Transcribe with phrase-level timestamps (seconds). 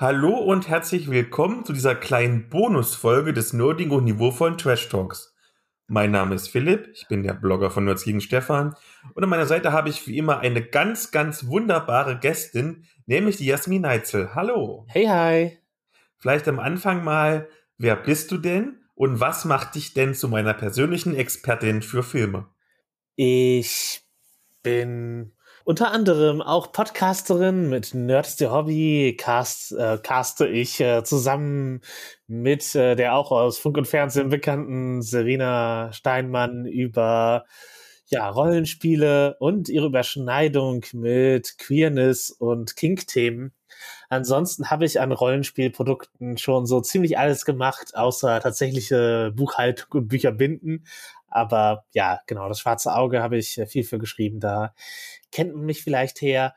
[0.00, 5.34] Hallo und herzlich willkommen zu dieser kleinen Bonusfolge des nerdigen und niveauvollen Trash Talks.
[5.88, 8.76] Mein Name ist Philipp, ich bin der Blogger von Nerds gegen Stefan
[9.14, 13.46] und an meiner Seite habe ich wie immer eine ganz, ganz wunderbare Gästin, nämlich die
[13.46, 14.36] Jasmin Neitzel.
[14.36, 14.86] Hallo.
[14.86, 15.58] Hey, hi.
[16.18, 20.54] Vielleicht am Anfang mal, wer bist du denn und was macht dich denn zu meiner
[20.54, 22.46] persönlichen Expertin für Filme?
[23.16, 24.02] Ich
[24.62, 25.32] bin
[25.68, 31.82] unter anderem auch Podcasterin mit Nerds der Hobby, cast, äh, caste ich äh, zusammen
[32.26, 37.44] mit äh, der auch aus Funk und Fernsehen bekannten Serena Steinmann über
[38.06, 43.52] ja, Rollenspiele und ihre Überschneidung mit Queerness und Kink-Themen.
[44.08, 50.32] Ansonsten habe ich an Rollenspielprodukten schon so ziemlich alles gemacht, außer tatsächliche Buchhaltung und Bücher
[50.32, 50.86] binden.
[51.28, 54.40] Aber ja, genau, das schwarze Auge habe ich viel für geschrieben.
[54.40, 54.74] Da
[55.30, 56.54] kennt man mich vielleicht her.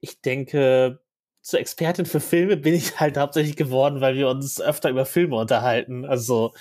[0.00, 1.00] Ich denke,
[1.42, 5.36] zur Expertin für Filme bin ich halt hauptsächlich geworden, weil wir uns öfter über Filme
[5.36, 6.04] unterhalten.
[6.04, 6.52] Also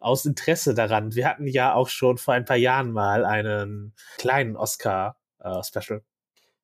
[0.00, 1.14] aus Interesse daran.
[1.14, 5.98] Wir hatten ja auch schon vor ein paar Jahren mal einen kleinen Oscar-Special.
[5.98, 6.02] Äh,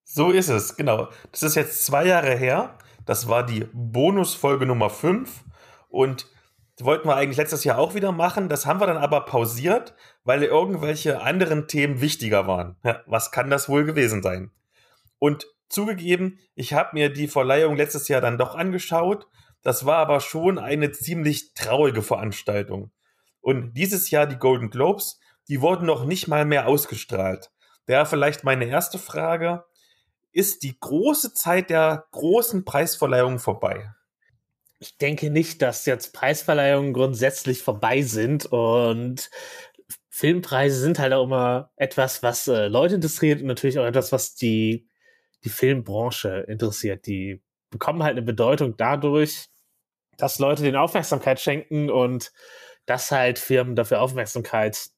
[0.05, 1.09] so ist es, genau.
[1.33, 2.77] Das ist jetzt zwei Jahre her.
[3.05, 5.45] Das war die Bonusfolge Nummer 5.
[5.89, 6.27] Und
[6.85, 8.49] wollten wir eigentlich letztes Jahr auch wieder machen.
[8.49, 12.77] Das haben wir dann aber pausiert, weil irgendwelche anderen Themen wichtiger waren.
[12.85, 14.51] Ja, was kann das wohl gewesen sein?
[15.19, 19.27] Und zugegeben, ich habe mir die Verleihung letztes Jahr dann doch angeschaut.
[19.63, 22.93] Das war aber schon eine ziemlich traurige Veranstaltung.
[23.41, 25.19] Und dieses Jahr die Golden Globes,
[25.49, 27.51] die wurden noch nicht mal mehr ausgestrahlt.
[27.87, 29.65] Daher vielleicht meine erste Frage.
[30.31, 33.91] Ist die große Zeit der großen Preisverleihung vorbei?
[34.81, 39.31] Ich denke nicht, dass jetzt Preisverleihungen grundsätzlich vorbei sind und
[40.09, 44.35] Filmpreise sind halt auch immer etwas, was äh, Leute interessiert und natürlich auch etwas, was
[44.35, 44.89] die,
[45.45, 47.07] die Filmbranche interessiert.
[47.07, 49.49] Die bekommen halt eine Bedeutung dadurch,
[50.17, 52.33] dass Leute den Aufmerksamkeit schenken und
[52.87, 54.91] dass halt Firmen dafür Aufmerksamkeit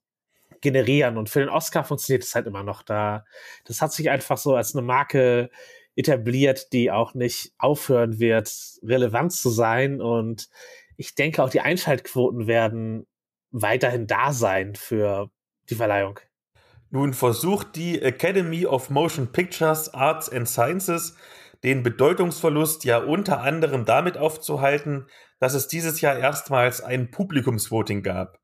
[0.61, 1.19] generieren.
[1.19, 3.24] Und für den Oscar funktioniert es halt immer noch da.
[3.64, 5.51] Das hat sich einfach so als eine Marke
[6.00, 8.52] etabliert, die auch nicht aufhören wird,
[8.83, 10.00] relevant zu sein.
[10.00, 10.48] Und
[10.96, 13.06] ich denke, auch die Einschaltquoten werden
[13.50, 15.30] weiterhin da sein für
[15.68, 16.18] die Verleihung.
[16.90, 21.16] Nun versucht die Academy of Motion Pictures, Arts and Sciences
[21.62, 25.06] den Bedeutungsverlust ja unter anderem damit aufzuhalten,
[25.38, 28.38] dass es dieses Jahr erstmals ein Publikumsvoting gab.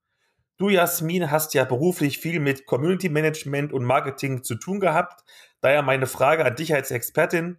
[0.59, 5.23] Du, Jasmin, hast ja beruflich viel mit Community Management und Marketing zu tun gehabt.
[5.67, 7.59] Daher meine Frage an dich als Expertin.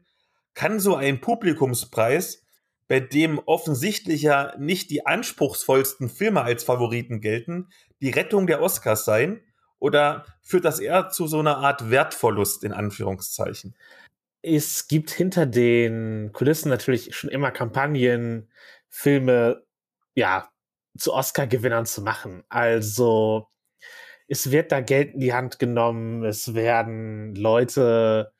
[0.53, 2.41] Kann so ein Publikumspreis,
[2.87, 7.67] bei dem offensichtlich ja nicht die anspruchsvollsten Filme als Favoriten gelten,
[7.99, 9.41] die Rettung der Oscars sein?
[9.79, 13.75] Oder führt das eher zu so einer Art Wertverlust in Anführungszeichen?
[14.41, 18.49] Es gibt hinter den Kulissen natürlich schon immer Kampagnen,
[18.87, 19.65] Filme,
[20.15, 20.49] ja,
[20.97, 22.45] zu Oscar-Gewinnern zu machen.
[22.47, 23.49] Also
[24.27, 28.31] es wird da Geld in die Hand genommen, es werden Leute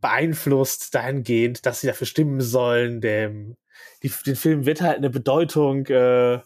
[0.00, 3.00] beeinflusst dahingehend, dass sie dafür stimmen sollen.
[3.00, 3.56] Dem,
[4.02, 6.40] die, den Film wird halt eine Bedeutung äh,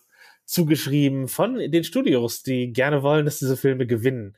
[0.45, 4.37] zugeschrieben von den Studios, die gerne wollen, dass diese Filme gewinnen.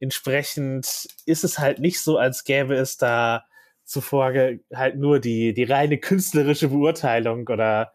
[0.00, 3.46] Entsprechend ist es halt nicht so, als gäbe es da
[3.84, 4.32] zuvor
[4.74, 7.92] halt nur die, die reine künstlerische Beurteilung oder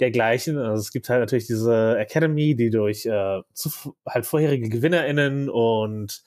[0.00, 0.58] dergleichen.
[0.58, 3.70] Also es gibt halt natürlich diese Academy, die durch äh, zu,
[4.06, 6.24] halt vorherige GewinnerInnen und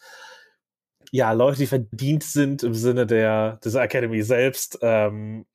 [1.11, 5.45] ja, Leute, die verdient sind im Sinne der dieser Academy selbst, ähm,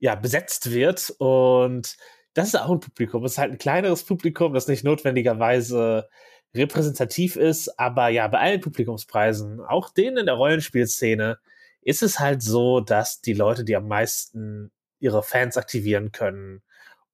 [0.00, 1.14] ja, besetzt wird.
[1.18, 1.96] Und
[2.34, 3.24] das ist auch ein Publikum.
[3.24, 6.08] Es ist halt ein kleineres Publikum, das nicht notwendigerweise
[6.54, 11.38] repräsentativ ist, aber ja, bei allen Publikumspreisen, auch denen in der Rollenspielszene,
[11.82, 16.62] ist es halt so, dass die Leute, die am meisten ihre Fans aktivieren können,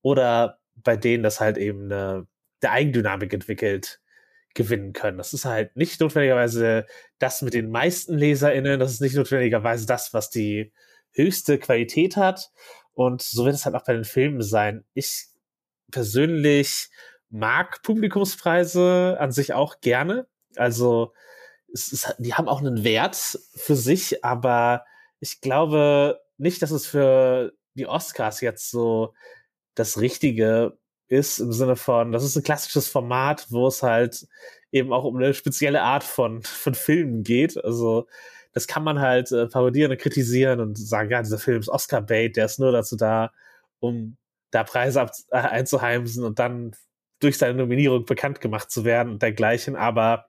[0.04, 2.26] oder bei denen das halt eben eine,
[2.62, 4.02] eine Eigendynamik entwickelt,
[4.52, 5.16] gewinnen können.
[5.16, 6.86] Das ist halt nicht notwendigerweise
[7.18, 10.72] das mit den meisten LeserInnen, das ist nicht notwendigerweise das, was die
[11.12, 12.52] höchste Qualität hat.
[12.92, 14.84] Und so wird es halt auch bei den Filmen sein.
[14.92, 15.28] Ich
[15.90, 16.90] persönlich
[17.30, 20.26] mag Publikumspreise an sich auch gerne.
[20.54, 21.14] Also
[21.72, 24.84] es ist, die haben auch einen Wert für sich, aber
[25.18, 29.14] ich glaube nicht, dass es für die Oscars jetzt so
[29.74, 30.76] das Richtige
[31.08, 34.26] ist im Sinne von, das ist ein klassisches Format, wo es halt
[34.72, 37.62] eben auch um eine spezielle Art von, von Filmen geht.
[37.62, 38.06] Also
[38.52, 42.36] das kann man halt äh, parodieren und kritisieren und sagen, ja, dieser Film ist Oscar-Bait,
[42.36, 43.32] der ist nur dazu da,
[43.80, 44.16] um
[44.50, 46.74] da Preise ab, äh, einzuheimsen und dann
[47.20, 49.76] durch seine Nominierung bekannt gemacht zu werden und dergleichen.
[49.76, 50.26] Aber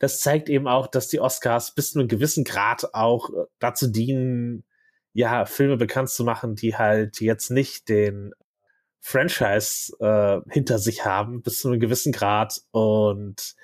[0.00, 3.86] das zeigt eben auch, dass die Oscars bis zu einem gewissen Grad auch äh, dazu
[3.86, 4.64] dienen,
[5.14, 8.32] ja, Filme bekannt zu machen, die halt jetzt nicht den
[9.04, 12.60] Franchise äh, hinter sich haben, bis zu einem gewissen Grad.
[12.70, 13.56] Und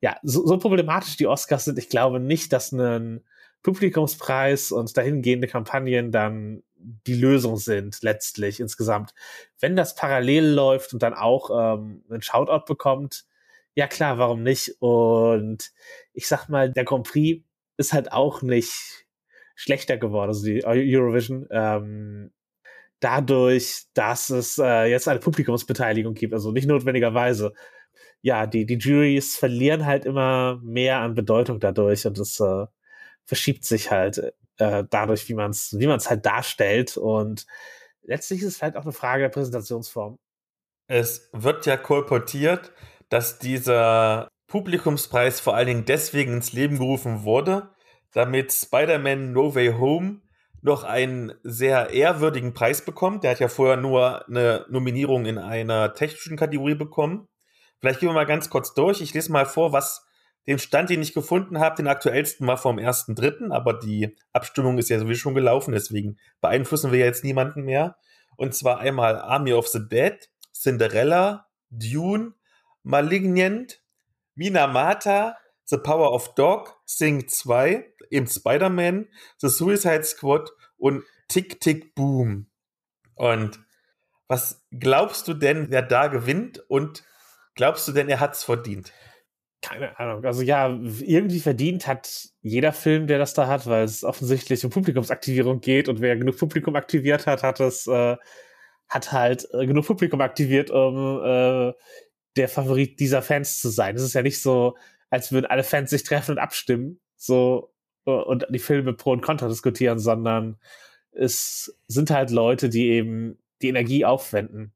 [0.00, 3.24] ja, so, so problematisch die Oscars sind, ich glaube nicht, dass ein
[3.62, 9.14] Publikumspreis und dahingehende Kampagnen dann die Lösung sind, letztlich insgesamt.
[9.58, 13.24] Wenn das parallel läuft und dann auch ähm, einen Shoutout bekommt,
[13.74, 14.76] ja klar, warum nicht?
[14.80, 15.72] Und
[16.12, 17.42] ich sag mal, der Grand Prix
[17.78, 19.06] ist halt auch nicht
[19.54, 21.46] schlechter geworden, also die Eurovision.
[21.50, 22.32] Ähm,
[23.02, 27.52] dadurch, dass es äh, jetzt eine Publikumsbeteiligung gibt, also nicht notwendigerweise.
[28.22, 32.66] Ja, die, die Juries verlieren halt immer mehr an Bedeutung dadurch und es äh,
[33.24, 36.96] verschiebt sich halt äh, dadurch, wie man es wie man's halt darstellt.
[36.96, 37.46] Und
[38.02, 40.18] letztlich ist es halt auch eine Frage der Präsentationsform.
[40.86, 42.72] Es wird ja kolportiert,
[43.08, 47.70] dass dieser Publikumspreis vor allen Dingen deswegen ins Leben gerufen wurde,
[48.12, 50.20] damit Spider-Man No Way Home
[50.62, 53.24] noch einen sehr ehrwürdigen Preis bekommt.
[53.24, 57.28] Der hat ja vorher nur eine Nominierung in einer technischen Kategorie bekommen.
[57.80, 59.00] Vielleicht gehen wir mal ganz kurz durch.
[59.00, 60.06] Ich lese mal vor, was
[60.46, 64.88] den Stand, den ich gefunden habe, den aktuellsten war vom 1.3., aber die Abstimmung ist
[64.88, 67.96] ja sowieso schon gelaufen, deswegen beeinflussen wir jetzt niemanden mehr.
[68.36, 72.32] Und zwar einmal Army of the Dead, Cinderella, Dune,
[72.82, 73.82] Malignant,
[74.34, 81.94] Minamata, The Power of Dog, Sing 2, eben Spider-Man, The Suicide Squad und Tick Tick
[81.94, 82.46] Boom.
[83.14, 83.60] Und
[84.28, 87.04] was glaubst du denn, wer da gewinnt und
[87.54, 88.92] glaubst du denn, er hat's verdient?
[89.60, 90.24] Keine Ahnung.
[90.24, 94.70] Also ja, irgendwie verdient hat jeder Film, der das da hat, weil es offensichtlich um
[94.70, 98.16] Publikumsaktivierung geht und wer genug Publikum aktiviert hat, hat es äh,
[98.88, 101.72] hat halt äh, genug Publikum aktiviert, um äh,
[102.36, 103.96] der Favorit dieser Fans zu sein.
[103.96, 104.76] Es ist ja nicht so,
[105.12, 107.70] als würden alle Fans sich treffen und abstimmen, so
[108.06, 110.56] äh, und die Filme pro und contra diskutieren, sondern
[111.12, 114.72] es sind halt Leute, die eben die Energie aufwenden.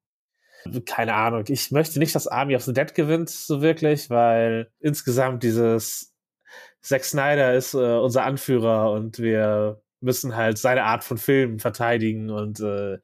[0.84, 1.44] Keine Ahnung.
[1.48, 6.14] Ich möchte nicht, dass Army of the Dead gewinnt, so wirklich, weil insgesamt dieses
[6.82, 12.28] Zack Snyder ist äh, unser Anführer und wir müssen halt seine Art von Filmen verteidigen
[12.30, 12.98] und äh,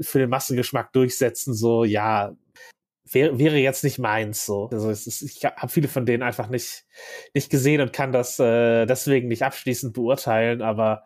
[0.00, 1.52] für den Massengeschmack durchsetzen.
[1.52, 2.36] So, ja,
[3.10, 4.68] wäre, wäre jetzt nicht meins so.
[4.72, 6.84] Also ist, ich habe viele von denen einfach nicht,
[7.34, 11.04] nicht gesehen und kann das äh, deswegen nicht abschließend beurteilen, aber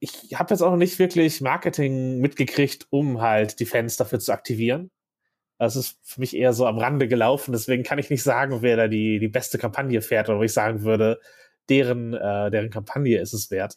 [0.00, 4.32] ich habe jetzt auch noch nicht wirklich Marketing mitgekriegt, um halt die Fans dafür zu
[4.32, 4.90] aktivieren.
[5.58, 8.76] Das ist für mich eher so am Rande gelaufen, deswegen kann ich nicht sagen, wer
[8.76, 11.20] da die, die beste Kampagne fährt, oder wo ich sagen würde,
[11.68, 13.76] deren, äh, deren Kampagne ist es wert.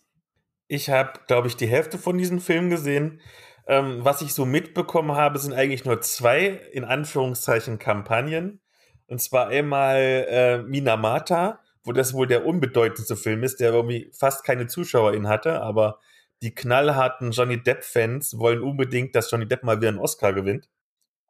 [0.67, 3.21] Ich habe, glaube ich, die Hälfte von diesem Film gesehen.
[3.67, 8.61] Ähm, was ich so mitbekommen habe, sind eigentlich nur zwei, in Anführungszeichen, Kampagnen.
[9.07, 9.97] Und zwar einmal
[10.29, 15.61] äh, Minamata, wo das wohl der unbedeutendste Film ist, der irgendwie fast keine ZuschauerInnen hatte,
[15.61, 15.99] aber
[16.41, 20.69] die knallharten Johnny Depp-Fans wollen unbedingt, dass Johnny Depp mal wieder einen Oscar gewinnt.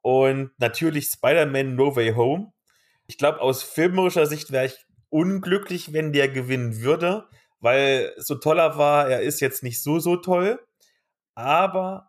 [0.01, 2.53] Und natürlich Spider-Man No Way Home.
[3.07, 7.27] Ich glaube, aus filmerischer Sicht wäre ich unglücklich, wenn der gewinnen würde,
[7.59, 10.59] weil so toller war, er ist jetzt nicht so, so toll.
[11.35, 12.06] Aber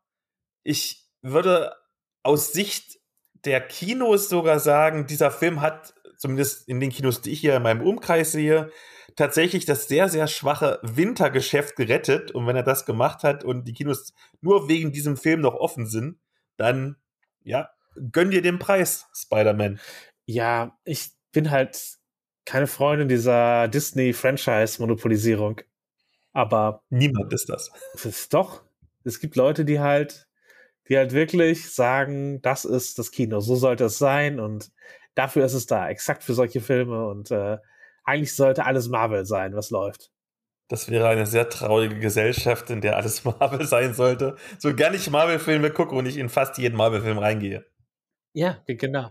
[0.68, 1.74] ich würde
[2.22, 2.98] aus Sicht
[3.46, 7.62] der Kinos sogar sagen, dieser Film hat, zumindest in den Kinos, die ich hier in
[7.62, 8.70] meinem Umkreis sehe,
[9.16, 12.32] tatsächlich das sehr, sehr schwache Wintergeschäft gerettet.
[12.32, 14.12] Und wenn er das gemacht hat und die Kinos
[14.42, 16.18] nur wegen diesem Film noch offen sind,
[16.58, 16.96] dann,
[17.42, 17.70] ja,
[18.12, 19.80] gönn dir den Preis, Spider-Man.
[20.26, 21.96] Ja, ich bin halt
[22.44, 25.62] keine Freundin dieser Disney-Franchise-Monopolisierung.
[26.34, 26.82] Aber.
[26.90, 27.70] Niemand ist das.
[27.94, 28.62] Ist doch.
[29.04, 30.27] Es gibt Leute, die halt
[30.88, 34.70] die halt wirklich sagen, das ist das Kino, so sollte es sein und
[35.14, 37.58] dafür ist es da, exakt für solche Filme und äh,
[38.04, 40.10] eigentlich sollte alles Marvel sein, was läuft.
[40.68, 44.36] Das wäre eine sehr traurige Gesellschaft, in der alles Marvel sein sollte.
[44.58, 47.66] So gerne ich Marvel-Filme gucke und ich in fast jeden Marvel-Film reingehe.
[48.32, 49.10] Ja, genau.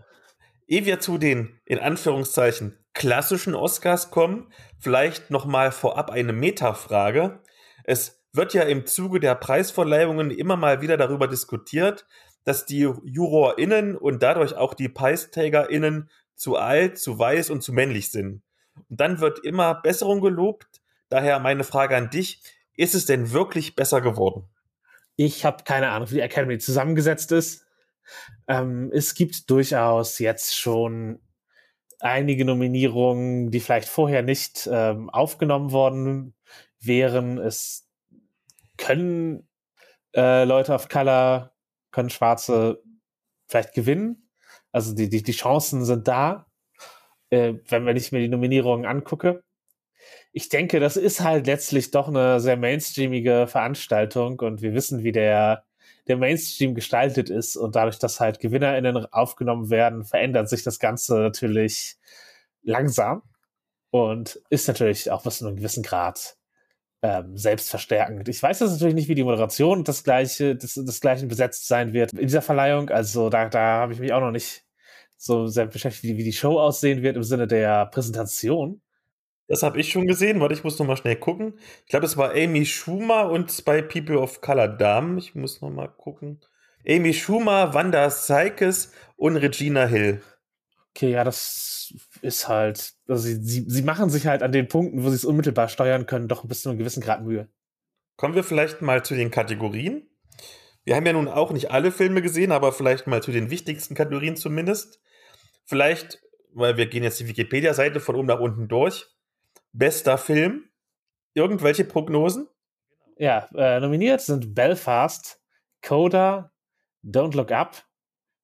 [0.66, 7.40] Ehe wir zu den, in Anführungszeichen, klassischen Oscars kommen, vielleicht nochmal vorab eine Metafrage.
[7.84, 12.06] Es wird ja im Zuge der Preisverleihungen immer mal wieder darüber diskutiert,
[12.44, 18.12] dass die JurorInnen und dadurch auch die PreisträgerInnen zu alt, zu weiß und zu männlich
[18.12, 18.42] sind.
[18.88, 20.80] Und dann wird immer Besserung gelobt.
[21.08, 22.40] Daher meine Frage an dich.
[22.76, 24.44] Ist es denn wirklich besser geworden?
[25.16, 27.66] Ich habe keine Ahnung, wie die Academy zusammengesetzt ist.
[28.46, 31.18] Ähm, es gibt durchaus jetzt schon
[31.98, 36.34] einige Nominierungen, die vielleicht vorher nicht ähm, aufgenommen worden
[36.78, 37.38] wären.
[37.38, 37.87] Es
[38.78, 39.48] können
[40.14, 41.52] äh, Leute of Color,
[41.90, 42.82] können Schwarze
[43.48, 44.30] vielleicht gewinnen.
[44.72, 46.46] Also die, die, die Chancen sind da,
[47.30, 49.42] äh, wenn, wenn ich mir die Nominierungen angucke.
[50.32, 55.12] ich denke, das ist halt letztlich doch eine sehr mainstreamige Veranstaltung und wir wissen, wie
[55.12, 55.64] der,
[56.06, 61.16] der Mainstream gestaltet ist und dadurch, dass halt GewinnerInnen aufgenommen werden, verändert sich das Ganze
[61.18, 61.96] natürlich
[62.62, 63.22] langsam
[63.90, 66.37] und ist natürlich auch bis zu einem gewissen Grad
[67.02, 68.28] ähm, selbstverstärkend.
[68.28, 71.92] Ich weiß jetzt natürlich nicht, wie die Moderation das gleiche, das, das gleiche besetzt sein
[71.92, 72.90] wird in dieser Verleihung.
[72.90, 74.64] Also da, da habe ich mich auch noch nicht
[75.16, 78.80] so sehr beschäftigt, wie die Show aussehen wird im Sinne der Präsentation.
[79.48, 80.40] Das habe ich schon gesehen.
[80.40, 81.54] Warte, ich muss noch mal schnell gucken.
[81.84, 85.18] Ich glaube, es war Amy Schumer und bei People of Color Damen.
[85.18, 86.40] Ich muss noch mal gucken.
[86.86, 90.22] Amy Schumer, Wanda Sykes und Regina Hill.
[90.90, 95.04] Okay, ja, das ist halt, also sie, sie, sie machen sich halt an den Punkten,
[95.04, 97.48] wo sie es unmittelbar steuern können, doch bis zu einem gewissen Grad Mühe.
[98.16, 100.08] Kommen wir vielleicht mal zu den Kategorien.
[100.84, 103.94] Wir haben ja nun auch nicht alle Filme gesehen, aber vielleicht mal zu den wichtigsten
[103.94, 105.00] Kategorien zumindest.
[105.64, 106.20] Vielleicht,
[106.52, 109.06] weil wir gehen jetzt die Wikipedia-Seite von oben nach unten durch.
[109.72, 110.64] Bester Film.
[111.34, 112.48] Irgendwelche Prognosen?
[113.18, 115.40] Ja, äh, nominiert sind Belfast,
[115.82, 116.52] Coda,
[117.04, 117.84] Don't Look Up,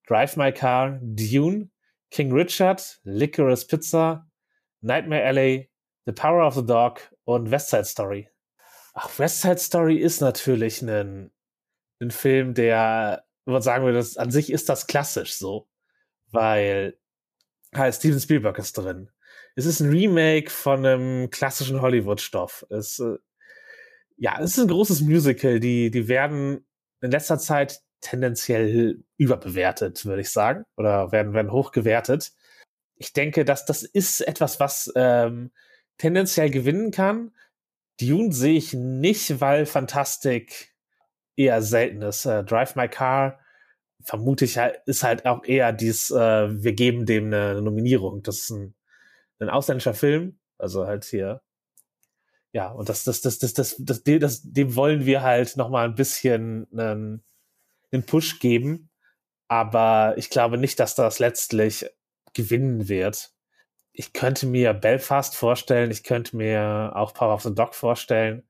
[0.07, 1.71] Drive My Car, Dune,
[2.14, 4.25] King Richard, Licorice Pizza,
[4.83, 5.68] Nightmare Alley,
[6.06, 8.28] The Power of the Dog und West Side Story.
[8.94, 11.33] Ach, West Side Story ist natürlich ein,
[12.00, 15.68] ein Film, der, man sagen würde, an sich ist das klassisch so,
[16.30, 16.97] weil
[17.75, 19.11] halt Steven Spielberg ist drin.
[19.56, 22.64] Es ist ein Remake von einem klassischen Hollywood-Stoff.
[22.71, 23.18] Es, äh,
[24.18, 25.59] ja, es ist ein großes Musical.
[25.59, 26.64] Die, die werden
[27.00, 32.32] in letzter Zeit tendenziell überbewertet, würde ich sagen, oder werden, werden hochgewertet.
[32.96, 35.50] Ich denke, dass das ist etwas, was ähm,
[35.99, 37.32] tendenziell gewinnen kann.
[38.00, 40.75] Dune sehe ich nicht, weil Fantastik
[41.37, 42.26] eher selten ist.
[42.26, 43.40] Äh, Drive My Car
[44.02, 48.23] vermute ich ist halt auch eher dies, äh, wir geben dem eine, Nominierung.
[48.23, 48.75] Das ist ein,
[49.40, 51.40] ein ausländischer Film, also halt hier.
[52.52, 55.70] Ja, und das, das, das, das, das, das, das, das dem wollen wir halt noch
[55.70, 57.25] mal ein bisschen einen,
[57.94, 58.90] einen Push geben.
[59.48, 61.86] Aber ich glaube nicht, dass das letztlich
[62.32, 63.30] gewinnen wird.
[63.92, 68.48] Ich könnte mir Belfast vorstellen, ich könnte mir auch Power of the Dog vorstellen.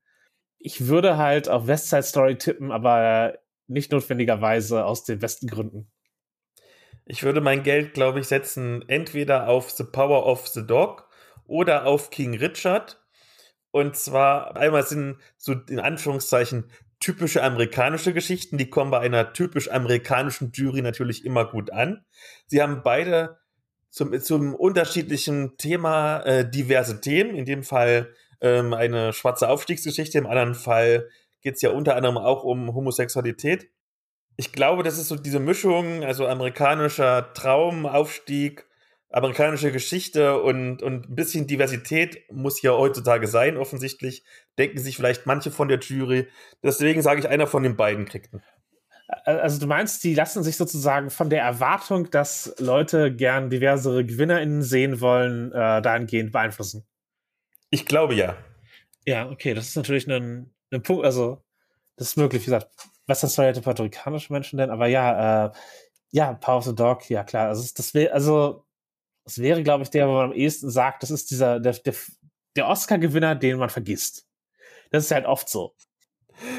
[0.57, 3.37] Ich würde halt auf West Side Story tippen, aber
[3.67, 5.91] nicht notwendigerweise aus den besten Gründen.
[7.05, 11.07] Ich würde mein Geld, glaube ich, setzen entweder auf The Power of the Dog
[11.45, 12.99] oder auf King Richard.
[13.69, 16.71] Und zwar einmal sind so in Anführungszeichen
[17.05, 22.03] typische amerikanische Geschichten, die kommen bei einer typisch amerikanischen Jury natürlich immer gut an.
[22.47, 23.37] Sie haben beide
[23.91, 27.35] zum, zum unterschiedlichen Thema äh, diverse Themen.
[27.35, 31.07] In dem Fall ähm, eine schwarze Aufstiegsgeschichte, im anderen Fall
[31.41, 33.69] geht es ja unter anderem auch um Homosexualität.
[34.35, 38.65] Ich glaube, das ist so diese Mischung, also amerikanischer Traum, Aufstieg,
[39.09, 44.23] amerikanische Geschichte und, und ein bisschen Diversität muss hier heutzutage sein, offensichtlich.
[44.57, 46.27] Denken sich vielleicht manche von der Jury.
[46.63, 48.41] Deswegen sage ich, einer von den beiden kriegt ihn.
[49.23, 54.63] Also du meinst, die lassen sich sozusagen von der Erwartung, dass Leute gern diversere GewinnerInnen
[54.63, 56.85] sehen wollen, äh, dahingehend beeinflussen?
[57.69, 58.35] Ich glaube ja.
[59.05, 61.43] Ja, okay, das ist natürlich ein, ein Punkt, also
[61.97, 62.67] das ist möglich, wie gesagt,
[63.05, 65.51] was das ja puerto-ricanische Menschen denn, aber ja, äh,
[66.09, 68.64] ja, Power of the Dog, ja klar, also das wäre, also
[69.25, 71.95] das wäre, glaube ich, der, wo man am ehesten sagt, das ist dieser, der, der,
[72.55, 74.27] der Oscar-Gewinner, den man vergisst.
[74.91, 75.75] Das ist halt oft so.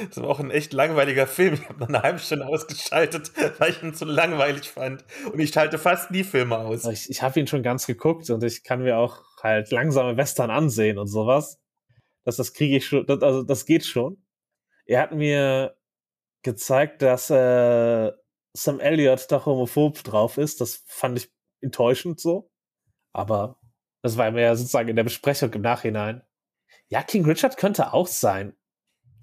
[0.09, 1.55] Das war auch ein echt langweiliger Film.
[1.55, 5.05] Ich habe nach einer halben Stunde ausgeschaltet, weil ich ihn zu langweilig fand.
[5.33, 6.85] Und ich schalte fast nie Filme aus.
[6.87, 10.51] Ich, ich habe ihn schon ganz geguckt und ich kann mir auch halt langsame Western
[10.51, 11.61] ansehen und sowas.
[12.25, 14.23] Das, das kriege ich schon, das, also das geht schon.
[14.87, 15.77] Er hat mir
[16.43, 18.13] gezeigt, dass äh,
[18.55, 20.61] Sam Elliott doch homophob drauf ist.
[20.61, 21.31] Das fand ich
[21.61, 22.51] enttäuschend so.
[23.17, 23.57] Aber
[24.03, 26.23] das war mir sozusagen in der Besprechung im Nachhinein.
[26.89, 28.55] Ja, King Richard könnte auch sein.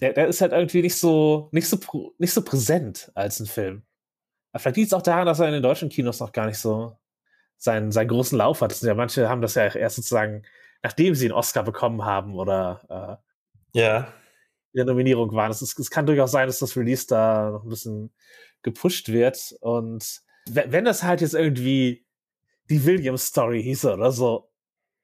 [0.02, 1.78] Der, der ist halt irgendwie nicht so, nicht so,
[2.18, 3.84] nicht so präsent als ein Film.
[4.52, 6.58] Aber vielleicht liegt es auch daran, dass er in den deutschen Kinos noch gar nicht
[6.58, 6.98] so
[7.58, 8.82] seinen, seinen großen Lauf hat.
[8.82, 10.44] Ja, manche haben das ja erst sozusagen,
[10.82, 13.22] nachdem sie einen Oscar bekommen haben oder
[13.74, 14.00] äh, ja.
[14.74, 15.52] in der Nominierung waren.
[15.52, 18.12] Es, es kann durchaus sein, dass das Release da noch ein bisschen
[18.64, 19.56] gepusht wird.
[19.62, 22.03] Und wenn das halt jetzt irgendwie
[22.74, 24.50] die Williams-Story hieße oder so.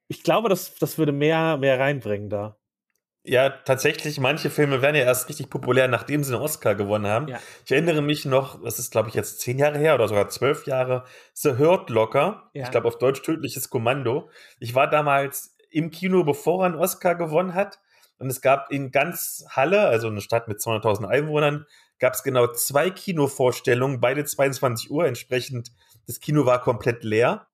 [0.07, 2.57] Ich glaube, das, das würde mehr, mehr reinbringen da.
[3.23, 7.27] Ja, tatsächlich, manche Filme werden ja erst richtig populär, nachdem sie einen Oscar gewonnen haben.
[7.27, 7.39] Ja.
[7.63, 10.65] Ich erinnere mich noch, das ist, glaube ich, jetzt zehn Jahre her oder sogar zwölf
[10.65, 12.49] Jahre, The Hurt Locker.
[12.53, 12.63] Ja.
[12.63, 14.29] Ich glaube, auf Deutsch tödliches Kommando.
[14.59, 17.79] Ich war damals im Kino, bevor er einen Oscar gewonnen hat.
[18.17, 21.65] Und es gab in ganz Halle, also eine Stadt mit 200.000 Einwohnern,
[21.99, 25.05] gab es genau zwei Kinovorstellungen, beide 22 Uhr.
[25.05, 25.71] Entsprechend,
[26.07, 27.48] das Kino war komplett leer.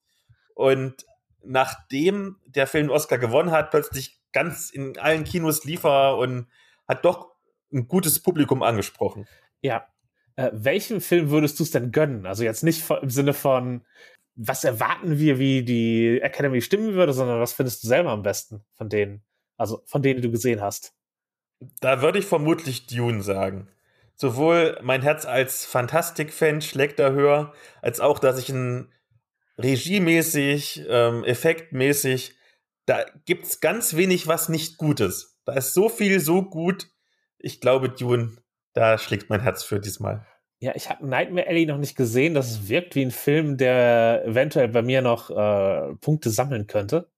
[0.55, 1.05] Und
[1.43, 6.47] nachdem der Film Oscar gewonnen hat, plötzlich ganz in allen Kinos lief er und
[6.87, 7.35] hat doch
[7.71, 9.27] ein gutes Publikum angesprochen.
[9.61, 9.87] Ja.
[10.37, 12.25] Äh, welchen Film würdest du es denn gönnen?
[12.25, 13.85] Also jetzt nicht im Sinne von,
[14.35, 18.65] was erwarten wir, wie die Academy stimmen würde, sondern was findest du selber am besten
[18.73, 19.23] von denen,
[19.57, 20.93] also von denen die du gesehen hast?
[21.79, 23.69] Da würde ich vermutlich Dune sagen.
[24.15, 28.91] Sowohl mein Herz als Fantastik-Fan schlägt da höher, als auch, dass ich ein
[29.57, 32.35] regiemäßig, ähm, effektmäßig,
[32.85, 35.39] da gibt's ganz wenig, was nicht gut ist.
[35.45, 36.89] Da ist so viel so gut.
[37.39, 38.37] Ich glaube, Dune,
[38.73, 40.25] da schlägt mein Herz für diesmal.
[40.59, 42.33] Ja, ich habe Nightmare Alley noch nicht gesehen.
[42.33, 47.11] Das wirkt wie ein Film, der eventuell bei mir noch äh, Punkte sammeln könnte.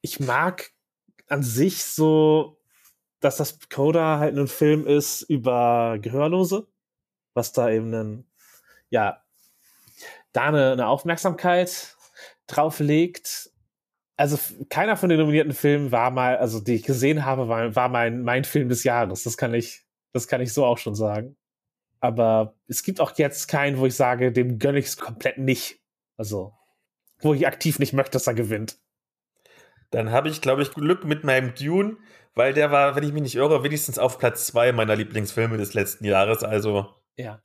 [0.00, 0.72] Ich mag
[1.28, 2.58] an sich so,
[3.20, 6.66] dass das Coda halt ein Film ist über Gehörlose,
[7.34, 8.30] was da eben ein,
[8.90, 9.21] ja,
[10.32, 11.96] da eine, eine Aufmerksamkeit
[12.46, 13.50] drauf legt.
[14.16, 17.88] Also keiner von den nominierten Filmen war mal, also die ich gesehen habe, war, war
[17.88, 19.24] mein, mein Film des Jahres.
[19.24, 21.36] Das kann ich, das kann ich so auch schon sagen.
[22.00, 25.80] Aber es gibt auch jetzt keinen, wo ich sage, dem gönne ich es komplett nicht.
[26.16, 26.52] Also,
[27.20, 28.78] wo ich aktiv nicht möchte, dass er gewinnt.
[29.90, 31.96] Dann habe ich, glaube ich, Glück mit meinem Dune,
[32.34, 35.74] weil der war, wenn ich mich nicht irre, wenigstens auf Platz zwei meiner Lieblingsfilme des
[35.74, 36.42] letzten Jahres.
[36.42, 36.88] Also.
[37.16, 37.40] Ja.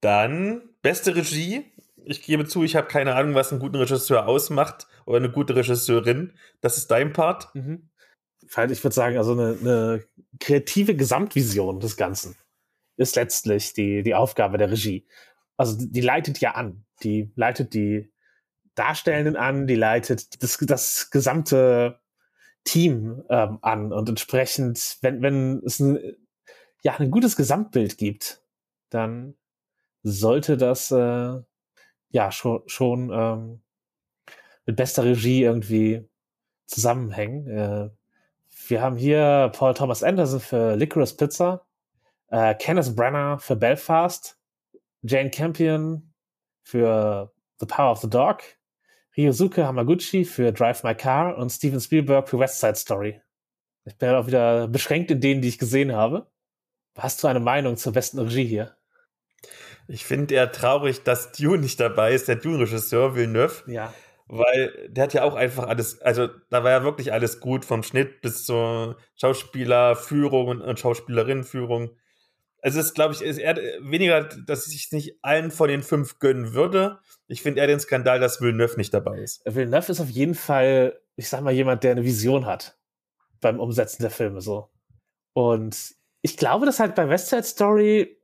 [0.00, 1.72] Dann beste Regie.
[2.06, 5.56] Ich gebe zu, ich habe keine Ahnung, was einen guten Regisseur ausmacht oder eine gute
[5.56, 6.32] Regisseurin.
[6.60, 7.54] Das ist dein Part.
[7.54, 7.90] Mhm.
[8.42, 10.04] Ich würde sagen, also eine, eine
[10.38, 12.36] kreative Gesamtvision des Ganzen
[12.96, 15.06] ist letztlich die, die Aufgabe der Regie.
[15.56, 16.84] Also die leitet ja an.
[17.02, 18.12] Die leitet die
[18.74, 22.00] Darstellenden an, die leitet das, das gesamte
[22.64, 23.92] Team ähm, an.
[23.92, 25.98] Und entsprechend, wenn, wenn es ein,
[26.82, 28.42] ja, ein gutes Gesamtbild gibt,
[28.90, 29.34] dann
[30.02, 31.40] sollte das äh,
[32.14, 33.60] ja schon, schon ähm,
[34.66, 36.08] mit bester Regie irgendwie
[36.66, 37.48] zusammenhängen.
[37.48, 37.90] Äh,
[38.68, 41.66] wir haben hier Paul Thomas Anderson für Licorice Pizza,
[42.28, 44.38] äh, Kenneth Brenner für Belfast,
[45.02, 46.14] Jane Campion
[46.62, 48.42] für The Power of the Dog,
[49.16, 53.20] Ryosuke Hamaguchi für Drive My Car und Steven Spielberg für West Side Story.
[53.86, 56.30] Ich bin halt auch wieder beschränkt in denen, die ich gesehen habe.
[56.96, 58.76] Hast du eine Meinung zur besten Regie hier?
[59.86, 63.70] Ich finde eher traurig, dass Dune nicht dabei ist, der Dune-Regisseur Villeneuve.
[63.70, 63.92] Ja.
[64.26, 67.82] Weil der hat ja auch einfach alles, also da war ja wirklich alles gut, vom
[67.82, 71.90] Schnitt bis zur Schauspielerführung und Schauspielerinnenführung.
[72.62, 76.18] Also es glaube ich, ist eher weniger, dass ich es nicht allen von den fünf
[76.18, 77.00] gönnen würde.
[77.26, 79.42] Ich finde eher den Skandal, dass Villeneuve nicht dabei ist.
[79.44, 82.78] Villeneuve ist auf jeden Fall, ich sag mal, jemand, der eine Vision hat
[83.42, 84.70] beim Umsetzen der Filme so.
[85.34, 88.16] Und ich glaube, dass halt bei West Side Story,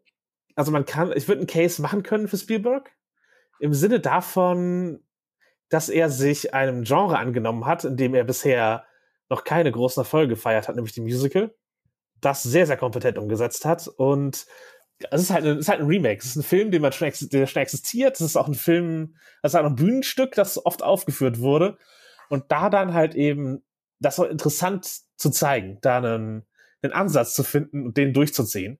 [0.60, 2.92] also man kann, ich würde einen Case machen können für Spielberg.
[3.60, 5.02] Im Sinne davon,
[5.70, 8.84] dass er sich einem Genre angenommen hat, in dem er bisher
[9.30, 11.54] noch keine großen Erfolge gefeiert hat, nämlich die Musical
[12.20, 13.88] das sehr, sehr kompetent umgesetzt hat.
[13.88, 14.44] Und
[15.10, 16.18] es ist halt, ein, ist halt ein Remake.
[16.18, 18.16] Es ist ein Film, den man schon, der schon existiert.
[18.16, 21.78] Es ist auch ein Film, es ist auch ein Bühnenstück, das oft aufgeführt wurde.
[22.28, 23.64] Und da dann halt eben,
[23.98, 26.46] das war interessant zu zeigen, da einen,
[26.82, 28.78] einen Ansatz zu finden und den durchzuziehen.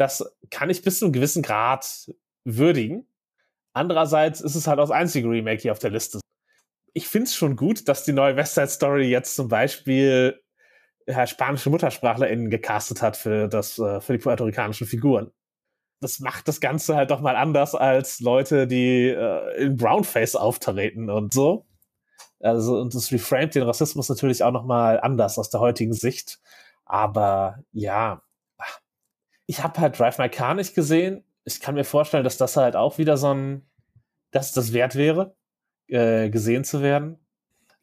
[0.00, 2.10] Das kann ich bis zu einem gewissen Grad
[2.44, 3.06] würdigen.
[3.74, 6.20] Andererseits ist es halt auch das einzige Remake hier auf der Liste.
[6.94, 10.40] Ich finde es schon gut, dass die neue West Side Story jetzt zum Beispiel
[11.06, 15.32] ja, spanische MuttersprachlerInnen gecastet hat für, das, äh, für die puerto-ricanischen Figuren.
[16.00, 21.10] Das macht das Ganze halt doch mal anders als Leute, die äh, in Brownface auftreten
[21.10, 21.66] und so.
[22.40, 26.40] Also, und das reframed den Rassismus natürlich auch noch mal anders aus der heutigen Sicht.
[26.86, 28.22] Aber ja,
[29.50, 31.24] ich habe halt Drive My Car nicht gesehen.
[31.44, 33.66] Ich kann mir vorstellen, dass das halt auch wieder so ein,
[34.30, 35.34] dass das wert wäre,
[35.88, 37.18] äh, gesehen zu werden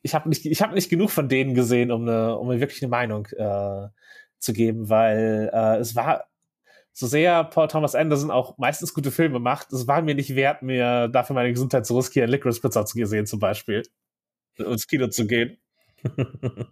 [0.08, 2.82] ich habe nicht, ich habe nicht genug von denen gesehen, um eine, um mir wirklich
[2.82, 3.88] eine Meinung äh,
[4.40, 6.26] zu geben, weil äh, es war
[6.94, 10.64] so sehr Paul Thomas Anderson auch meistens gute Filme macht, es war mir nicht wert,
[10.64, 13.84] mir dafür meine Gesundheit zu riskieren, Licorice Pizza zu sehen zum Beispiel,
[14.56, 15.58] ins Kino zu gehen.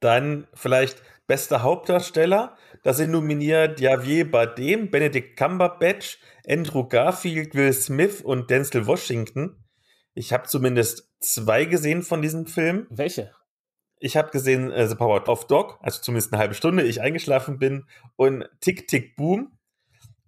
[0.00, 2.56] Dann vielleicht bester Hauptdarsteller.
[2.82, 9.64] Da sind nominiert Javier Bardem, Benedict Cumberbatch, Andrew Garfield, Will Smith und Denzel Washington.
[10.14, 12.86] Ich habe zumindest zwei gesehen von diesem Film.
[12.90, 13.32] Welche?
[13.98, 17.58] Ich habe gesehen äh, The Power of Dog, also zumindest eine halbe Stunde, ich eingeschlafen
[17.58, 17.86] bin,
[18.16, 19.58] und Tick, Tick, Boom.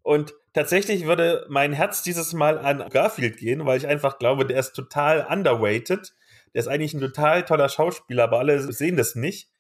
[0.03, 4.59] Und tatsächlich würde mein Herz dieses Mal an Garfield gehen, weil ich einfach glaube, der
[4.59, 6.15] ist total underweighted.
[6.55, 9.51] Der ist eigentlich ein total toller Schauspieler, aber alle sehen das nicht.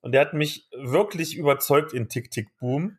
[0.00, 2.98] Und der hat mich wirklich überzeugt in Tick, Tick, Boom.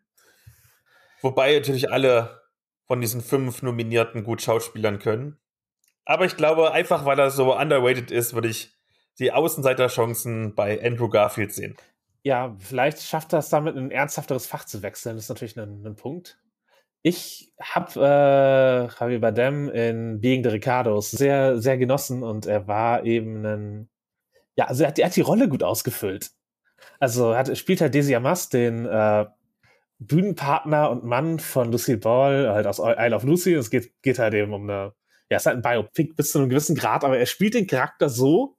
[1.21, 2.41] Wobei natürlich alle
[2.87, 5.37] von diesen fünf Nominierten gut schauspielern können.
[6.05, 8.75] Aber ich glaube, einfach weil er so underrated ist, würde ich
[9.19, 11.75] die Außenseiterchancen bei Andrew Garfield sehen.
[12.23, 15.15] Ja, vielleicht schafft er es damit, ein ernsthafteres Fach zu wechseln.
[15.15, 16.39] Das ist natürlich ein, ein Punkt.
[17.01, 23.05] Ich habe äh, Javier Bardem in Being the Ricardos sehr, sehr genossen und er war
[23.05, 23.89] eben ein,
[24.55, 26.31] ja, also er hat, er hat die Rolle gut ausgefüllt.
[26.99, 29.25] Also hat, spielt halt Desi Amas, den äh,
[29.99, 33.53] Bühnenpartner und Mann von Lucille Ball, halt aus Isle of Lucy.
[33.53, 34.93] Es geht, geht halt eben um eine,
[35.29, 37.67] ja, es ist halt ein Biopic bis zu einem gewissen Grad, aber er spielt den
[37.67, 38.57] Charakter so,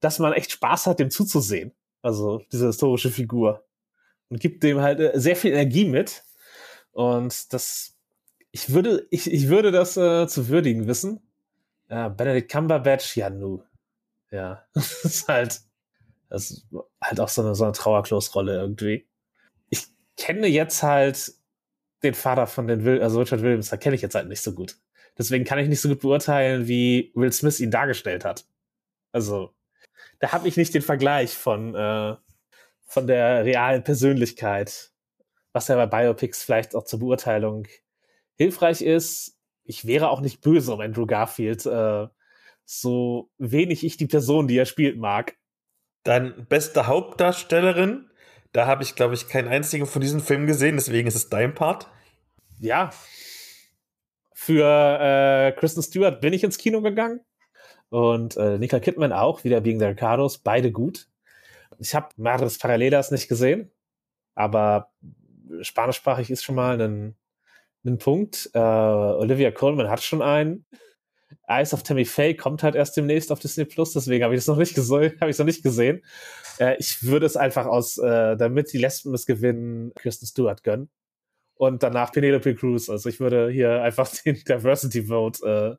[0.00, 1.72] dass man echt Spaß hat, dem zuzusehen.
[2.02, 3.64] Also diese historische Figur.
[4.28, 6.24] Und gibt dem halt äh, sehr viel Energie mit.
[6.92, 7.96] Und das,
[8.50, 11.26] ich würde, ich, ich würde das äh, zu würdigen wissen.
[11.88, 13.62] Äh, Benedict Cumberbatch, ja, nu.
[14.30, 15.60] Ja, das ist halt,
[16.34, 16.66] das ist
[17.00, 19.06] halt auch so eine, so eine Trauerklos-Rolle irgendwie.
[19.70, 21.32] Ich kenne jetzt halt
[22.02, 24.52] den Vater von den Will, also Richard Williams, da kenne ich jetzt halt nicht so
[24.52, 24.76] gut.
[25.16, 28.46] Deswegen kann ich nicht so gut beurteilen, wie Will Smith ihn dargestellt hat.
[29.12, 29.54] Also,
[30.18, 32.16] da habe ich nicht den Vergleich von, äh,
[32.84, 34.90] von der realen Persönlichkeit,
[35.52, 37.68] was ja bei Biopics vielleicht auch zur Beurteilung
[38.36, 39.38] hilfreich ist.
[39.62, 42.08] Ich wäre auch nicht böse um Andrew Garfield, äh,
[42.64, 45.36] so wenig ich die Person, die er spielt, mag.
[46.04, 48.10] Dann beste Hauptdarstellerin.
[48.52, 51.54] Da habe ich, glaube ich, keinen einzigen von diesen Filmen gesehen, deswegen ist es dein
[51.54, 51.88] Part.
[52.60, 52.90] Ja.
[54.32, 57.20] Für äh, Kristen Stewart bin ich ins Kino gegangen.
[57.88, 61.08] Und äh, Nicole Kidman auch, wieder wegen der Ricardos, beide gut.
[61.78, 63.70] Ich habe Madres Paralelas nicht gesehen,
[64.34, 64.90] aber
[65.60, 67.16] spanischsprachig ist schon mal ein,
[67.84, 68.50] ein Punkt.
[68.54, 70.64] Äh, Olivia Colman hat schon einen.
[71.46, 74.46] Eyes of Tammy Faye kommt halt erst demnächst auf Disney Plus, deswegen habe ich das
[74.46, 76.02] noch nicht gesehen, habe ich noch nicht gesehen.
[76.58, 80.90] Äh, ich würde es einfach aus, äh, damit die Lesben es gewinnen, Kristen Stewart gönnen.
[81.56, 82.90] Und danach Penelope Cruz.
[82.90, 85.76] Also ich würde hier einfach den Diversity Vote äh,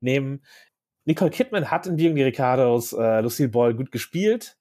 [0.00, 0.44] nehmen.
[1.04, 4.58] Nicole Kidman hat in Being the Ricardos äh, Lucille Ball gut gespielt,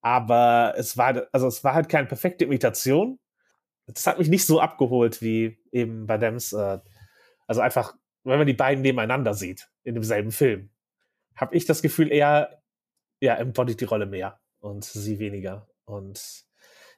[0.00, 3.18] aber es war, also es war halt keine perfekte Imitation.
[3.86, 6.52] Das hat mich nicht so abgeholt wie eben bei Dems.
[6.52, 6.78] Äh,
[7.46, 10.70] also einfach, wenn man die beiden nebeneinander sieht in demselben Film,
[11.36, 12.62] habe ich das Gefühl eher,
[13.20, 15.68] ja, embodied die Rolle mehr und sie weniger.
[15.84, 16.44] Und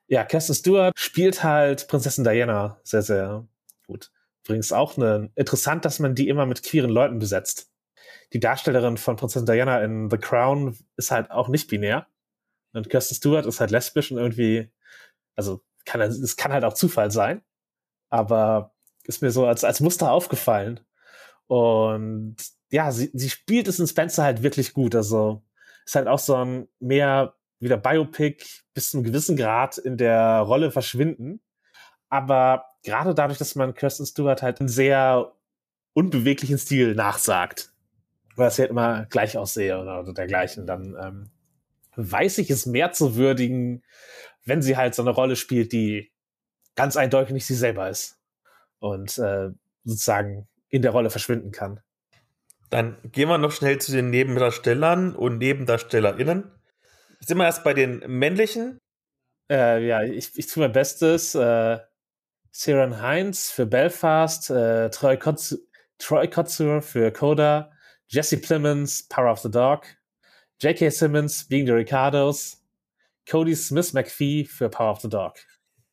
[0.07, 3.47] ja, Kirsten Stewart spielt halt Prinzessin Diana sehr, sehr
[3.87, 4.11] gut.
[4.44, 7.70] Übrigens auch eine, interessant, dass man die immer mit queeren Leuten besetzt
[8.35, 12.07] die Darstellerin von Prinzessin Diana in The Crown ist halt auch nicht binär.
[12.73, 14.70] Und Kirsten Stewart ist halt lesbisch und irgendwie,
[15.37, 17.42] also kann, es kann halt auch Zufall sein.
[18.11, 20.81] Aber ist mir so als, als Muster aufgefallen.
[21.47, 22.37] Und
[22.70, 24.94] ja, sie, sie spielt es in Spencer halt wirklich gut.
[24.94, 25.42] Also
[25.85, 30.40] ist halt auch so ein mehr wieder Biopic bis zu einem gewissen Grad in der
[30.40, 31.40] Rolle verschwinden.
[32.09, 35.33] Aber gerade dadurch, dass man Kirsten Stewart halt einen sehr
[35.94, 37.72] unbeweglichen Stil nachsagt,
[38.37, 41.31] weil es halt immer gleich aussehe oder, oder dergleichen, dann ähm,
[41.96, 43.83] weiß ich es mehr zu würdigen,
[44.44, 46.11] wenn sie halt so eine Rolle spielt, die
[46.74, 48.18] ganz eindeutig nicht sie selber ist
[48.81, 49.50] und äh,
[49.85, 51.81] sozusagen in der Rolle verschwinden kann.
[52.74, 56.50] Dann gehen wir noch schnell zu den Nebendarstellern und NebendarstellerInnen.
[57.20, 58.80] Sind wir erst bei den männlichen?
[59.48, 61.37] Äh, ja, ich, ich tue mein Bestes.
[61.37, 61.78] Äh,
[62.50, 65.56] Siren Heinz für Belfast, äh, Troy, Kotz
[65.98, 67.70] Troy Kotzur für Coda,
[68.08, 69.87] Jesse Plemons, Power of the Dog,
[70.60, 70.90] J.K.
[70.90, 72.60] Simmons, Being the Ricardos,
[73.30, 75.34] Cody Smith McPhee für Power of the Dog.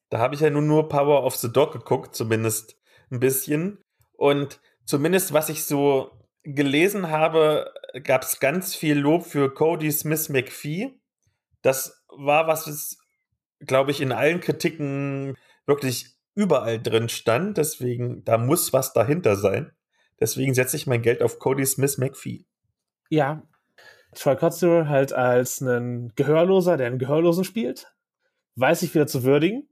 [0.09, 2.75] Da habe ich ja nun nur Power of the Dog geguckt, zumindest
[3.11, 3.77] ein bisschen.
[4.13, 7.73] Und zumindest was ich so gelesen habe,
[8.03, 10.99] gab es ganz viel Lob für Cody Smith McPhee.
[11.61, 12.97] Das war was, was,
[13.59, 17.57] glaube ich, in allen Kritiken wirklich überall drin stand.
[17.57, 19.71] Deswegen, da muss was dahinter sein.
[20.19, 22.45] Deswegen setze ich mein Geld auf Cody Smith McPhee.
[23.09, 23.43] Ja.
[24.13, 27.93] Troy Kotzur halt als einen Gehörloser, der einen Gehörlosen spielt,
[28.55, 29.69] weiß ich wieder zu würdigen,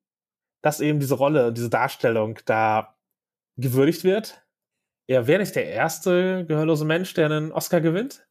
[0.62, 2.96] dass eben diese Rolle, diese Darstellung da
[3.58, 4.42] gewürdigt wird.
[5.10, 8.28] Er wäre nicht der erste gehörlose Mensch, der einen Oscar gewinnt.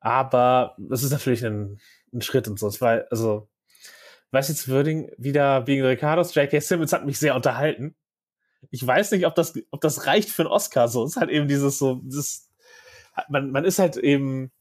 [0.00, 1.78] Aber das ist natürlich ein,
[2.12, 2.66] ein Schritt und so.
[2.66, 3.48] Es war, also,
[4.30, 6.34] weiß zu würdigen, wieder wegen Ricardos.
[6.34, 6.60] J.K.
[6.60, 7.94] Simmons hat mich sehr unterhalten
[8.70, 10.88] ich weiß nicht, ob das, ob das reicht für einen Oscar.
[10.88, 12.48] So ist halt eben dieses so, das,
[13.28, 14.52] man, man ist halt eben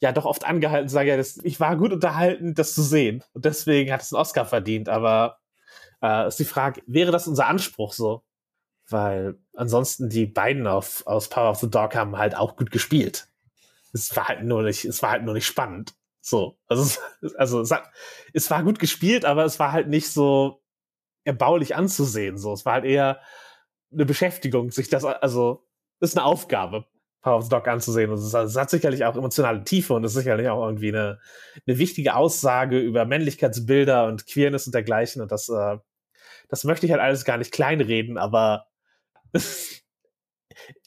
[0.00, 3.22] ja doch oft angehalten zu sagen, ja, das, ich war gut unterhalten, das zu sehen.
[3.32, 4.88] Und deswegen hat es einen Oscar verdient.
[4.88, 5.38] Aber
[6.02, 8.22] äh, ist die Frage, wäre das unser Anspruch so?
[8.88, 13.28] Weil ansonsten die beiden auf, aus Power of the Dog haben halt auch gut gespielt.
[13.92, 15.94] Es war halt nur nicht, es war halt nur nicht spannend.
[16.20, 17.00] So, also,
[17.36, 17.90] also es, hat,
[18.32, 20.62] es war gut gespielt, aber es war halt nicht so
[21.24, 22.38] erbaulich anzusehen.
[22.38, 23.20] So, es war halt eher
[23.92, 25.66] eine Beschäftigung, sich das, also,
[26.00, 26.86] das ist eine Aufgabe.
[27.24, 28.10] Power of the Dog anzusehen.
[28.10, 31.18] Und es, es hat sicherlich auch emotionale Tiefe und ist sicherlich auch irgendwie eine,
[31.66, 35.22] eine wichtige Aussage über Männlichkeitsbilder und Queerness und dergleichen.
[35.22, 35.78] Und das, äh,
[36.48, 38.66] das möchte ich halt alles gar nicht kleinreden, aber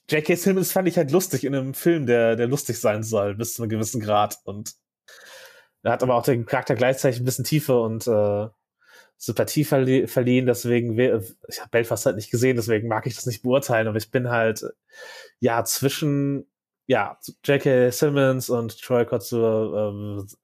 [0.10, 0.36] J.K.
[0.36, 3.62] Simmons fand ich halt lustig in einem Film, der, der lustig sein soll, bis zu
[3.62, 4.38] einem gewissen Grad.
[4.46, 4.74] Und
[5.84, 8.48] er hat aber auch den Charakter gleichzeitig ein bisschen Tiefe und äh,
[9.18, 10.46] Sympathie verlie verliehen.
[10.46, 13.88] Deswegen, ich habe Belfast halt nicht gesehen, deswegen mag ich das nicht beurteilen.
[13.88, 14.64] Aber ich bin halt,
[15.40, 16.48] ja, zwischen,
[16.86, 17.92] ja, J.K.
[17.92, 20.36] Simmons und Troy Kotsur, äh,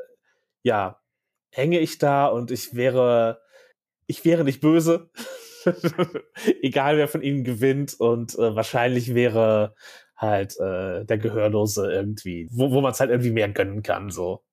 [0.64, 1.00] ja,
[1.52, 3.42] hänge ich da und ich wäre,
[4.08, 5.10] ich wäre nicht böse.
[6.62, 9.76] Egal wer von ihnen gewinnt und äh, wahrscheinlich wäre
[10.16, 14.44] halt äh, der Gehörlose irgendwie, wo, wo man es halt irgendwie mehr gönnen kann, so.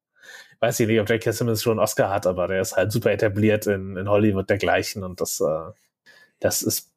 [0.60, 1.32] Weiß ich nicht, ob J.K.
[1.32, 5.02] Simmons schon einen Oscar hat, aber der ist halt super etabliert in, in Hollywood dergleichen
[5.02, 5.72] und das, äh,
[6.38, 6.92] das ist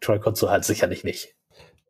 [0.00, 1.34] Troy Kotzo halt sicherlich nicht.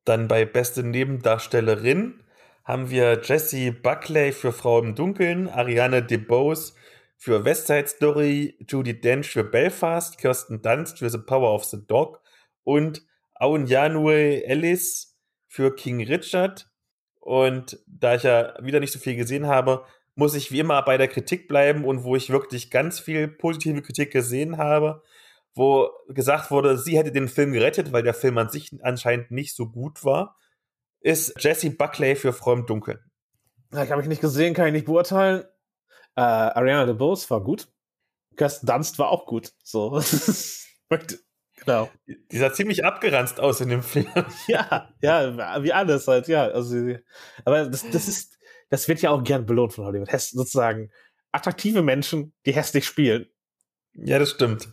[0.04, 2.22] Dann bei beste Nebendarstellerin
[2.64, 6.74] haben wir Jessie Buckley für Frau im Dunkeln, Ariane DeBose
[7.18, 11.84] für West Side Story, Judy Dench für Belfast, Kirsten Dunst für The Power of the
[11.84, 12.22] Dog
[12.62, 13.04] und
[13.34, 16.70] Aunyanue Ellis für King Richard.
[17.20, 20.96] Und da ich ja wieder nicht so viel gesehen habe, muss ich wie immer bei
[20.96, 25.02] der Kritik bleiben und wo ich wirklich ganz viel positive Kritik gesehen habe,
[25.54, 29.56] wo gesagt wurde, sie hätte den Film gerettet, weil der Film an sich anscheinend nicht
[29.56, 30.36] so gut war,
[31.00, 33.00] ist Jesse Buckley für Frau im Dunkeln.
[33.72, 35.44] Ich habe ich nicht gesehen, kann ich nicht beurteilen.
[36.18, 37.68] Äh, Ariana DeBose war gut.
[38.34, 39.52] Kirsten Dunst war auch gut.
[39.62, 40.02] So.
[41.54, 41.88] genau.
[42.08, 44.08] Die sah ziemlich abgeranzt aus in dem Film.
[44.48, 46.48] Ja, ja, wie alles halt, ja.
[46.48, 46.96] Also,
[47.44, 48.36] aber das, das ist,
[48.68, 50.10] das wird ja auch gern belohnt von Hollywood.
[50.10, 50.90] Häss, sozusagen
[51.30, 53.28] attraktive Menschen, die hässlich spielen.
[53.94, 54.68] Ja, das stimmt.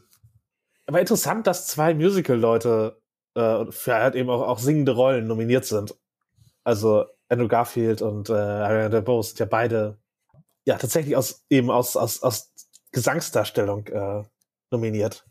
[0.88, 3.00] Aber interessant, dass zwei Musical-Leute
[3.36, 5.94] äh, für halt eben auch, auch singende Rollen nominiert sind.
[6.64, 10.00] Also Andrew Garfield und äh, Ariana DeBose sind ja beide
[10.66, 12.54] ja tatsächlich aus eben aus aus, aus
[12.92, 14.24] Gesangsdarstellung äh,
[14.72, 15.26] nominiert.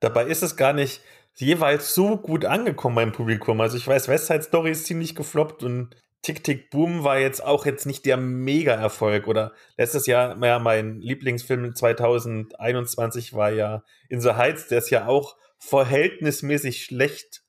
[0.00, 1.02] Dabei ist es gar nicht
[1.34, 3.60] jeweils so gut angekommen beim Publikum.
[3.60, 7.44] Also ich weiß, West Side Story ist ziemlich gefloppt und Tick Tick Boom war jetzt
[7.44, 9.28] auch jetzt nicht der Mega-Erfolg.
[9.28, 15.06] Oder letztes Jahr, ja, mein Lieblingsfilm 2021 war ja In the Heights, der ist ja
[15.06, 17.42] auch verhältnismäßig schlecht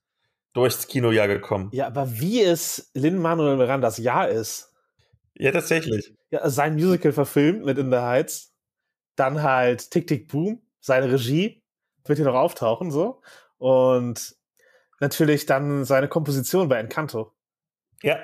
[0.53, 1.69] durchs Kinojahr gekommen.
[1.73, 4.68] Ja, aber wie es Lin-Manuel Mirandas Jahr ist.
[5.39, 8.53] Ja, tatsächlich ja, sein Musical verfilmt mit In the Heights.
[9.15, 11.63] Dann halt Tick Tick Boom, seine Regie
[12.05, 13.21] wird hier noch auftauchen, so.
[13.57, 14.35] Und
[14.99, 17.33] natürlich dann seine Komposition bei Encanto.
[18.01, 18.19] Ja,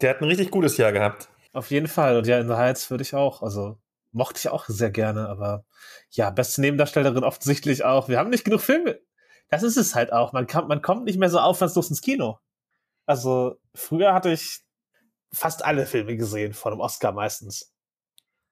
[0.00, 1.28] der hat ein richtig gutes Jahr gehabt.
[1.52, 2.16] Auf jeden Fall.
[2.18, 3.78] Und ja, In the Heights würde ich auch, also
[4.12, 5.64] mochte ich auch sehr gerne, aber
[6.10, 8.08] ja, beste Nebendarstellerin offensichtlich auch.
[8.08, 9.00] Wir haben nicht genug Filme.
[9.48, 10.32] Das ist es halt auch.
[10.32, 12.38] Man, kann, man kommt nicht mehr so aufwandslos ins Kino.
[13.06, 14.65] Also früher hatte ich
[15.32, 17.74] fast alle Filme gesehen, von einem Oscar meistens.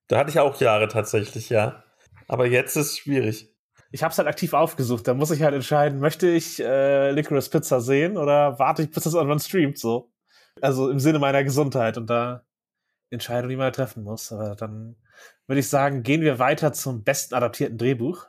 [0.08, 1.84] Da hatte ich auch Jahre tatsächlich, ja.
[2.28, 3.54] Aber jetzt ist es schwierig.
[3.90, 5.06] Ich habe es halt aktiv aufgesucht.
[5.06, 9.04] Da muss ich halt entscheiden, möchte ich äh, Licorice Pizza sehen oder warte ich, bis
[9.04, 10.12] das irgendwann streamt, so.
[10.60, 12.44] Also im Sinne meiner Gesundheit und da
[13.10, 14.32] Entscheidung, die man halt treffen muss.
[14.32, 14.96] Aber dann
[15.46, 18.26] würde ich sagen, gehen wir weiter zum besten adaptierten Drehbuch.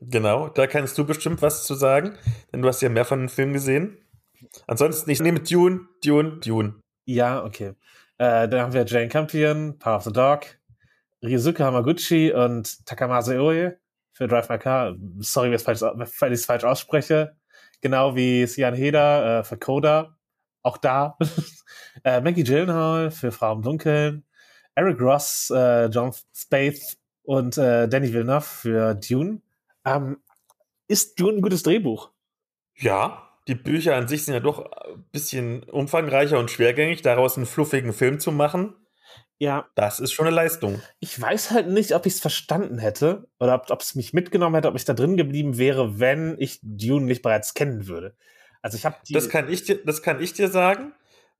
[0.00, 2.18] Genau, da kannst du bestimmt was zu sagen,
[2.52, 3.98] denn du hast ja mehr von dem Film gesehen.
[4.66, 6.80] Ansonsten, ich nehme Dune, Dune, Dune.
[7.04, 7.74] Ja, okay.
[8.18, 10.46] Äh, dann haben wir Jane Campion, Power of the Dog,
[11.22, 13.76] Ryusuke Hamaguchi und Takamasa Oe
[14.12, 14.94] für Drive My Car.
[15.18, 15.56] Sorry, wenn
[16.32, 17.36] ich es falsch ausspreche.
[17.80, 20.16] Genau wie Sian Heder äh, für Coda.
[20.62, 21.18] Auch da.
[22.04, 24.24] äh, Maggie Gyllenhaal für Frau im Dunkeln.
[24.74, 29.40] Eric Ross, äh, John Spaeth und äh, Danny Villeneuve für Dune.
[29.84, 30.18] Ähm,
[30.88, 32.10] ist Dune ein gutes Drehbuch?
[32.76, 37.46] Ja, die Bücher an sich sind ja doch ein bisschen umfangreicher und schwergängig, daraus einen
[37.46, 38.74] fluffigen Film zu machen.
[39.38, 39.68] Ja.
[39.74, 40.80] Das ist schon eine Leistung.
[41.00, 44.68] Ich weiß halt nicht, ob ich es verstanden hätte oder ob es mich mitgenommen hätte,
[44.68, 48.16] ob ich da drin geblieben wäre, wenn ich Dune nicht bereits kennen würde.
[48.62, 50.92] Also ich habe Das kann ich dir, das kann ich dir sagen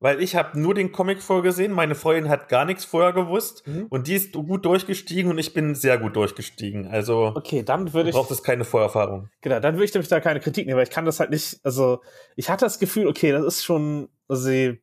[0.04, 1.72] weil ich habe nur den Comic vorgesehen.
[1.72, 3.86] Meine Freundin hat gar nichts vorher gewusst mhm.
[3.88, 6.86] und die ist gut durchgestiegen und ich bin sehr gut durchgestiegen.
[6.86, 9.30] Also okay, dann würde ich braucht es keine Vorerfahrung.
[9.40, 11.58] Genau, dann würde ich nämlich da keine Kritik nehmen, weil ich kann das halt nicht.
[11.64, 12.02] Also
[12.36, 14.82] ich hatte das Gefühl, okay, das ist schon, also sie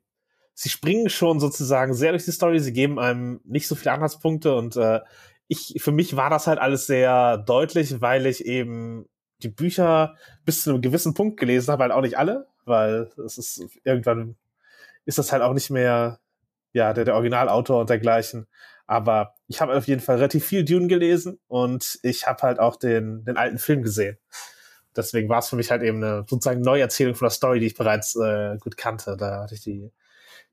[0.55, 2.59] sie springen schon sozusagen sehr durch die Story.
[2.59, 5.01] Sie geben einem nicht so viele Anhaltspunkte und äh,
[5.47, 9.05] ich für mich war das halt alles sehr deutlich, weil ich eben
[9.43, 13.37] die Bücher bis zu einem gewissen Punkt gelesen habe, halt auch nicht alle, weil es
[13.37, 14.35] ist irgendwann
[15.05, 16.19] ist das halt auch nicht mehr
[16.73, 18.47] ja der, der Originalautor und dergleichen.
[18.87, 22.75] Aber ich habe auf jeden Fall relativ viel Dune gelesen und ich habe halt auch
[22.75, 24.17] den, den alten Film gesehen.
[24.95, 27.75] Deswegen war es für mich halt eben eine sozusagen Neuerzählung von der Story, die ich
[27.75, 29.15] bereits äh, gut kannte.
[29.15, 29.91] Da hatte ich die,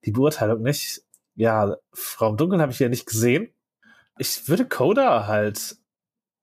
[0.04, 1.02] die Beurteilung nicht.
[1.34, 3.52] Ja, Frau im Dunkeln habe ich ja nicht gesehen.
[4.18, 5.76] Ich würde Coda halt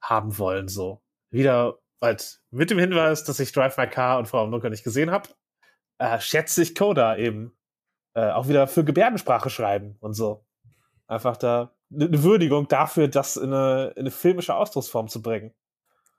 [0.01, 1.01] haben wollen, so.
[1.31, 4.83] Wieder halt mit dem Hinweis, dass ich Drive My Car und Frau im Dunkeln nicht
[4.83, 5.29] gesehen habe,
[5.97, 7.55] äh, schätze ich Coda eben
[8.15, 10.43] äh, auch wieder für Gebärdensprache schreiben und so.
[11.08, 15.54] Einfach da eine Würdigung dafür, das in eine, in eine filmische Ausdrucksform zu bringen.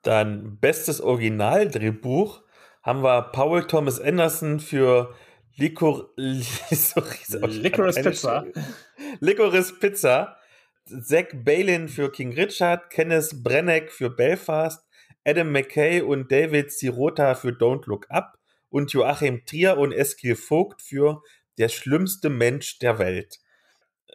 [0.02, 2.42] Dann bestes Originaldrehbuch
[2.82, 5.12] haben wir Paul Thomas Anderson für
[5.56, 8.44] Licor Licorice Pizza.
[9.20, 10.36] Licorice Pizza.
[11.02, 14.86] Zach Balin für King Richard, Kenneth Brenneck für Belfast,
[15.24, 20.80] Adam McKay und David Sirota für Don't Look Up und Joachim Trier und Eskil Vogt
[20.80, 21.22] für
[21.58, 23.38] Der schlimmste Mensch der Welt.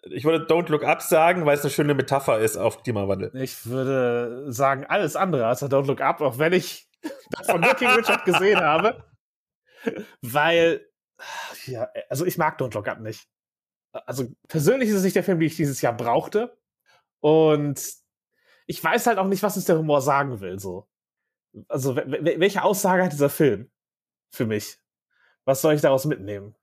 [0.04, 3.32] Ich würde Don't Look Up sagen, weil es eine schöne Metapher ist auf Klimawandel.
[3.36, 6.90] Ich würde sagen, alles andere als Don't Look Up, auch wenn ich
[7.32, 9.04] das von King Richard gesehen habe.
[10.22, 10.88] Weil,
[11.66, 13.28] ja, also ich mag Don't Look Up nicht.
[13.92, 16.58] Also persönlich ist es nicht der Film, den ich dieses Jahr brauchte.
[17.20, 17.82] Und
[18.66, 20.88] ich weiß halt auch nicht, was uns der Humor sagen will, so.
[21.68, 23.70] Also, welche Aussage hat dieser Film
[24.32, 24.78] für mich?
[25.44, 26.56] Was soll ich daraus mitnehmen?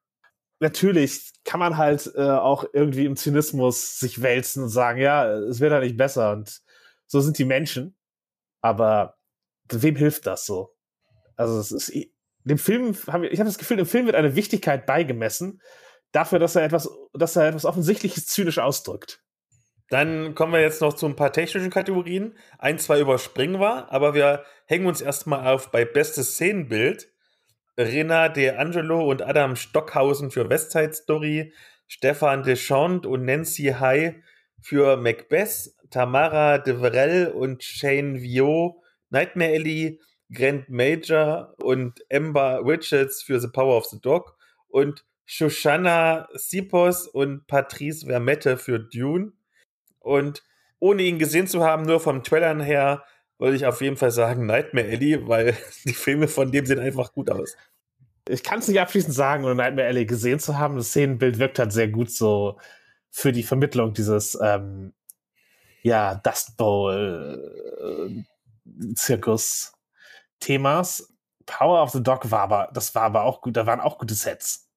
[0.61, 5.61] Natürlich kann man halt äh, auch irgendwie im Zynismus sich wälzen und sagen, ja, es
[5.61, 6.61] wird ja nicht besser und
[7.07, 7.97] so sind die Menschen.
[8.61, 9.17] Aber
[9.71, 10.75] wem hilft das so?
[11.37, 11.93] Also, es ist,
[12.45, 15.61] dem Film, hab ich, ich habe das Gefühl, dem Film wird eine Wichtigkeit beigemessen
[16.13, 19.23] dafür, dass er etwas, dass er etwas Offensichtliches zynisch ausdrückt.
[19.91, 22.37] Dann kommen wir jetzt noch zu ein paar technischen Kategorien.
[22.59, 27.11] Ein, zwei überspringen wir, aber wir hängen uns erstmal auf bei bestes Szenenbild.
[27.79, 31.53] Rena De Angelo und Adam Stockhausen für Westside Story,
[31.87, 34.17] Stefan Deschamps und Nancy High
[34.61, 43.41] für Macbeth, Tamara Deverell und Shane Vio, Nightmare Ellie, Grant Major und Amber Richards für
[43.41, 44.37] The Power of the Dog
[44.69, 49.33] und Shoshana Sipos und Patrice Vermette für Dune.
[50.01, 50.43] Und
[50.81, 53.05] ohne ihn gesehen zu haben, nur vom Trailern her,
[53.39, 57.13] würde ich auf jeden Fall sagen Nightmare Alley, weil die Filme von dem sehen einfach
[57.13, 57.57] gut aus.
[58.29, 60.77] Ich kann es nicht abschließend sagen, ohne Nightmare Alley gesehen zu haben.
[60.77, 62.59] Das Szenenbild wirkt halt sehr gut so
[63.11, 64.93] für die Vermittlung dieses ähm,
[65.83, 68.25] ja, Dust Bowl
[68.67, 69.73] äh, Zirkus
[70.41, 71.15] Themas.
[71.47, 74.15] Power of the Dog war aber, das war aber auch gut, da waren auch gute
[74.15, 74.69] Sets.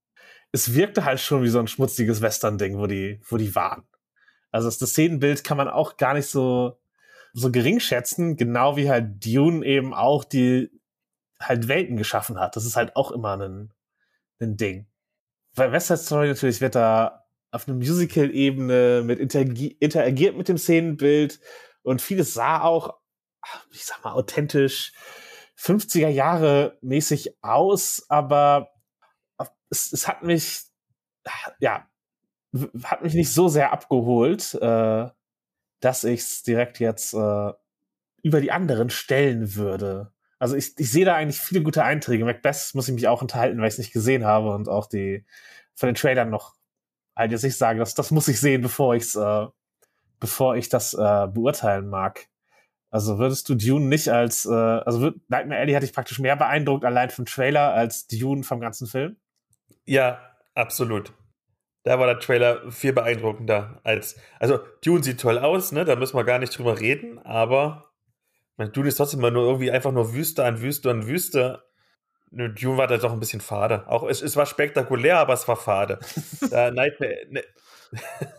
[0.53, 3.83] Es wirkte halt schon wie so ein schmutziges Western-Ding, wo die, wo die waren.
[4.51, 6.79] Also das, das Szenenbild kann man auch gar nicht so,
[7.33, 10.69] so gering schätzen, genau wie halt Dune eben auch die
[11.39, 12.55] halt Welten geschaffen hat.
[12.55, 13.73] Das ist halt auch immer ein,
[14.39, 14.87] ein Ding.
[15.53, 20.57] Weil West Side Story natürlich wird da auf einer Musical-Ebene mit interagi interagiert mit dem
[20.57, 21.39] Szenenbild
[21.83, 22.99] und vieles sah auch,
[23.71, 24.93] ich sag mal, authentisch
[25.57, 28.71] 50er Jahre mäßig aus, aber
[29.69, 30.61] es, es hat mich,
[31.59, 31.87] ja,
[32.83, 35.09] hat mich nicht so sehr abgeholt, äh,
[35.81, 37.51] dass ich es direkt jetzt äh,
[38.23, 40.13] über die anderen stellen würde.
[40.39, 42.25] Also ich, ich sehe da eigentlich viele gute Einträge.
[42.25, 45.25] Macbeth muss ich mich auch enthalten, weil ich es nicht gesehen habe und auch die
[45.75, 46.55] von den Trailern noch
[47.15, 49.47] halt jetzt nicht sagen, das, das muss ich sehen, bevor ich's, äh,
[50.19, 52.27] bevor ich das äh, beurteilen mag.
[52.89, 56.35] Also würdest du Dune nicht als, äh, also wird, Nightmare Alley hatte ich praktisch mehr
[56.35, 59.17] beeindruckt allein vom Trailer als Dune vom ganzen Film?
[59.85, 60.19] Ja,
[60.53, 61.13] absolut
[61.83, 64.17] da war der Trailer viel beeindruckender als.
[64.39, 65.85] Also, Dune sieht toll aus, ne?
[65.85, 67.91] Da müssen wir gar nicht drüber reden, aber
[68.57, 71.63] mein Dune ist trotzdem immer nur irgendwie einfach nur Wüste an Wüste an Wüste.
[72.31, 73.87] Dune war da doch ein bisschen fade.
[73.87, 75.99] Auch es, es war spektakulär, aber es war fade.
[76.51, 77.43] da Nightmare, ne,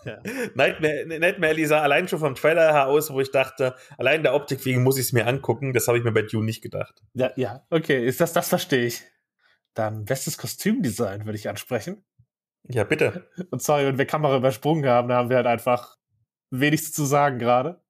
[0.05, 0.19] ja.
[0.55, 4.35] Nightmare, Nightmare Alley sah allein schon vom Trailer her aus, wo ich dachte, allein der
[4.35, 5.73] Optik wegen muss ich es mir angucken.
[5.73, 7.03] Das habe ich mir bei Dune nicht gedacht.
[7.15, 9.03] Ja, ja, okay, ist das, das verstehe ich.
[9.75, 12.05] Dann bestes Kostümdesign würde ich ansprechen.
[12.69, 13.29] Ja, bitte.
[13.51, 15.97] Und sorry, wenn wir Kamera übersprungen haben, da haben wir halt einfach
[16.51, 17.81] wenig zu sagen gerade.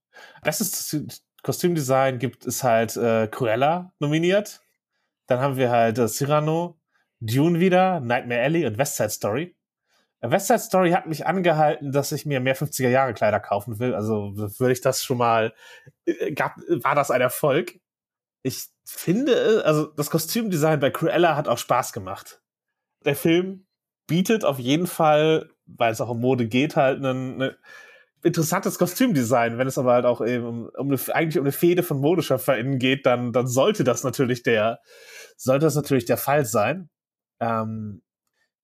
[0.43, 1.05] Bestes
[1.43, 4.63] Kostümdesign gibt es halt äh, Cruella nominiert.
[5.27, 6.81] Dann haben wir halt äh, Cyrano,
[7.21, 9.57] Dune wieder, Nightmare Alley und West Side Story.
[10.21, 13.79] Äh, West Side Story hat mich angehalten, dass ich mir mehr 50er Jahre Kleider kaufen
[13.79, 13.95] will.
[13.95, 15.53] Also würde ich das schon mal,
[16.07, 17.81] äh, gab, war das ein Erfolg.
[18.43, 22.41] Ich finde, also das Kostümdesign bei Cruella hat auch Spaß gemacht.
[23.05, 23.67] Der Film
[24.13, 27.57] bietet auf jeden Fall, weil es auch um Mode geht, halt ein ne
[28.23, 29.57] interessantes Kostümdesign.
[29.57, 33.07] Wenn es aber halt auch eben um, eine, eigentlich um eine Fehde von ModeschöpferInnen geht,
[33.07, 34.81] dann, dann sollte das natürlich der,
[35.39, 36.91] sollte das natürlich der Fall sein.
[37.41, 38.03] Ähm,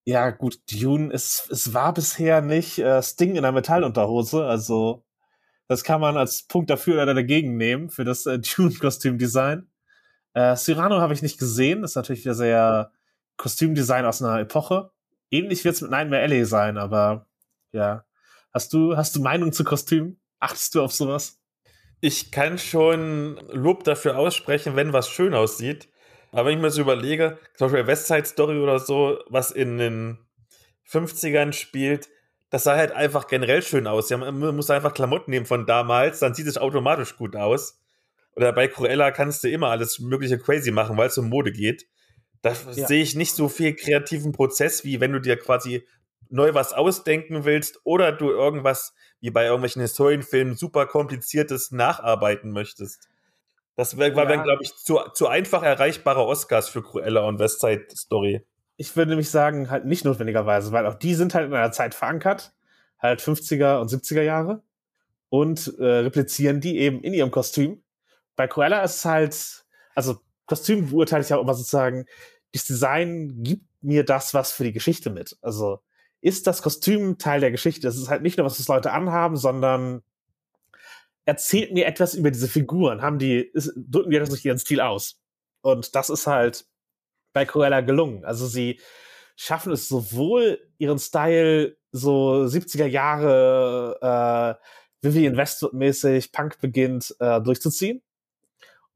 [0.04, 5.02] ja, gut, Dune, es, es war bisher nicht äh, Sting in der Metallunterhose, also
[5.66, 9.66] das kann man als Punkt dafür oder dagegen nehmen, für das äh, Dune-Kostümdesign.
[10.34, 12.92] Äh, Cyrano habe ich nicht gesehen, das ist natürlich wieder sehr
[13.38, 14.90] Kostümdesign aus einer Epoche.
[15.30, 17.26] Ähnlich wird es mit Nightmare Alley sein, aber
[17.72, 18.04] ja.
[18.52, 20.20] Hast du, hast du Meinung zu Kostümen?
[20.40, 21.40] Achtest du auf sowas?
[22.00, 25.88] Ich kann schon Lob dafür aussprechen, wenn was schön aussieht.
[26.32, 29.78] Aber wenn ich mir so überlege, zum Beispiel West Side Story oder so, was in
[29.78, 30.18] den
[30.88, 32.08] 50ern spielt,
[32.50, 34.08] das sah halt einfach generell schön aus.
[34.10, 37.80] Ja, man muss einfach Klamotten nehmen von damals, dann sieht es automatisch gut aus.
[38.36, 41.86] Oder bei Cruella kannst du immer alles mögliche crazy machen, weil es um Mode geht.
[42.42, 42.86] Da ja.
[42.86, 45.86] sehe ich nicht so viel kreativen Prozess, wie wenn du dir quasi
[46.30, 53.08] neu was ausdenken willst oder du irgendwas, wie bei irgendwelchen Historienfilmen, super kompliziertes nacharbeiten möchtest.
[53.76, 54.42] Das wär, war, ja.
[54.42, 58.44] glaube ich, zu, zu einfach erreichbare Oscars für Cruella und Westside Story.
[58.76, 61.94] Ich würde nämlich sagen, halt nicht notwendigerweise, weil auch die sind halt in einer Zeit
[61.94, 62.52] verankert,
[62.98, 64.62] halt 50er und 70er Jahre
[65.28, 67.82] und äh, replizieren die eben in ihrem Kostüm.
[68.36, 69.64] Bei Cruella ist es halt,
[69.94, 72.06] also Kostüm beurteile ich auch immer sozusagen,
[72.52, 75.38] das Design gibt mir das was für die Geschichte mit.
[75.42, 75.80] Also
[76.20, 77.82] ist das Kostüm Teil der Geschichte.
[77.82, 80.02] Das ist halt nicht nur, was das Leute anhaben, sondern
[81.24, 83.02] erzählt mir etwas über diese Figuren.
[83.02, 85.20] Haben die, ist, drücken die das durch ihren Stil aus.
[85.60, 86.66] Und das ist halt
[87.32, 88.24] bei Cruella gelungen.
[88.24, 88.80] Also sie
[89.36, 94.58] schaffen es sowohl ihren Style so 70er Jahre
[95.02, 98.02] äh, Vivian Westwood mäßig Punk beginnt äh, durchzuziehen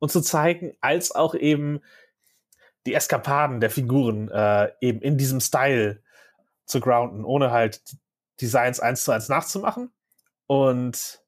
[0.02, 1.80] und zu zeigen, als auch eben
[2.86, 6.02] die Eskapaden der Figuren äh, eben in diesem Style
[6.66, 7.80] zu grounden, ohne halt
[8.40, 9.92] Designs eins zu eins nachzumachen.
[10.48, 11.22] Und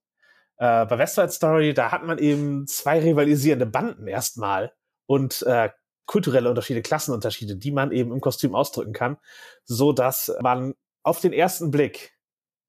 [0.57, 4.72] äh, bei West Story, da hat man eben zwei rivalisierende Banden erstmal
[5.07, 5.70] und äh,
[6.07, 9.18] kulturelle Unterschiede, Klassenunterschiede, die man eben im Kostüm ausdrücken kann,
[9.62, 12.18] so dass man auf den ersten Blick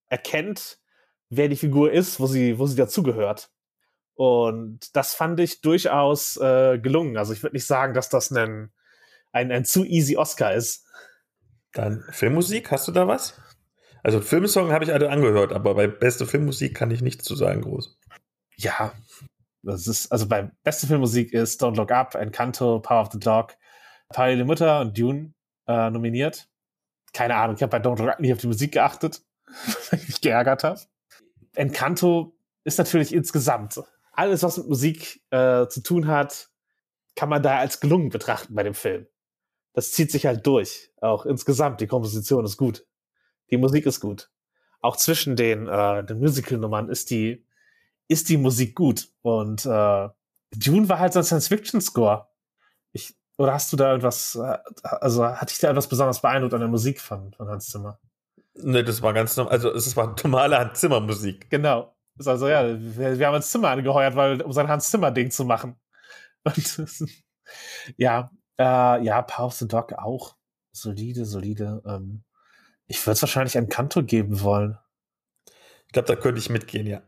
[0.06, 0.78] erkennt,
[1.32, 3.50] wer die Figur ist, wo sie, wo sie dazugehört.
[4.16, 7.18] Und das fand ich durchaus äh, gelungen.
[7.18, 8.72] Also ich würde nicht sagen, dass das ein,
[9.32, 10.86] ein, ein zu easy Oscar ist.
[11.74, 13.40] Dann Filmmusik, hast du da was?
[14.04, 17.62] Also Filmsong habe ich alle angehört, aber bei beste Filmmusik kann ich nichts zu sagen
[17.62, 17.98] groß.
[18.56, 18.94] Ja,
[19.64, 23.58] das ist, also bei beste Filmmusik ist Don't Look Up, Encanto, Power of the Dog,
[24.10, 25.34] Parallele Mutter und Dune
[25.68, 26.48] äh, nominiert.
[27.14, 29.24] Keine Ahnung, ich habe bei Don't Look Up nicht auf die Musik geachtet,
[29.90, 30.80] weil ich mich geärgert habe.
[31.56, 33.82] Encanto ist natürlich insgesamt
[34.16, 36.50] alles, was mit Musik äh, zu tun hat,
[37.16, 39.08] kann man da als gelungen betrachten bei dem Film
[39.76, 40.92] das zieht sich halt durch.
[41.02, 42.88] Auch insgesamt, die Komposition ist gut.
[43.52, 44.32] Die Musik ist gut.
[44.82, 47.46] Auch zwischen den, äh, den Musical-Nummern ist die,
[48.08, 49.10] ist die Musik gut.
[49.22, 50.10] Und äh,
[50.56, 52.28] Dune war halt so ein Science-Fiction-Score.
[52.94, 56.62] Ich, oder hast du da irgendwas, äh, also hat dich da etwas besonders beeindruckt an
[56.62, 58.00] der Musik von, von Hans Zimmer?
[58.54, 61.50] Nee, das war ganz normal, also es war normale Hans Zimmer Musik.
[61.50, 61.94] Genau.
[62.18, 65.32] Ist also ja, wir, wir haben Hans Zimmer angeheuert, weil, um sein Hans Zimmer Ding
[65.32, 65.80] zu machen.
[66.44, 67.02] Und,
[67.98, 70.36] ja, äh, ja, Power of the Dog auch.
[70.72, 71.82] Solide, solide.
[71.86, 72.24] Ähm,
[72.88, 74.78] ich würde es wahrscheinlich an Kanto geben wollen.
[75.88, 77.02] Ich glaube, da könnte ich mitgehen, ja.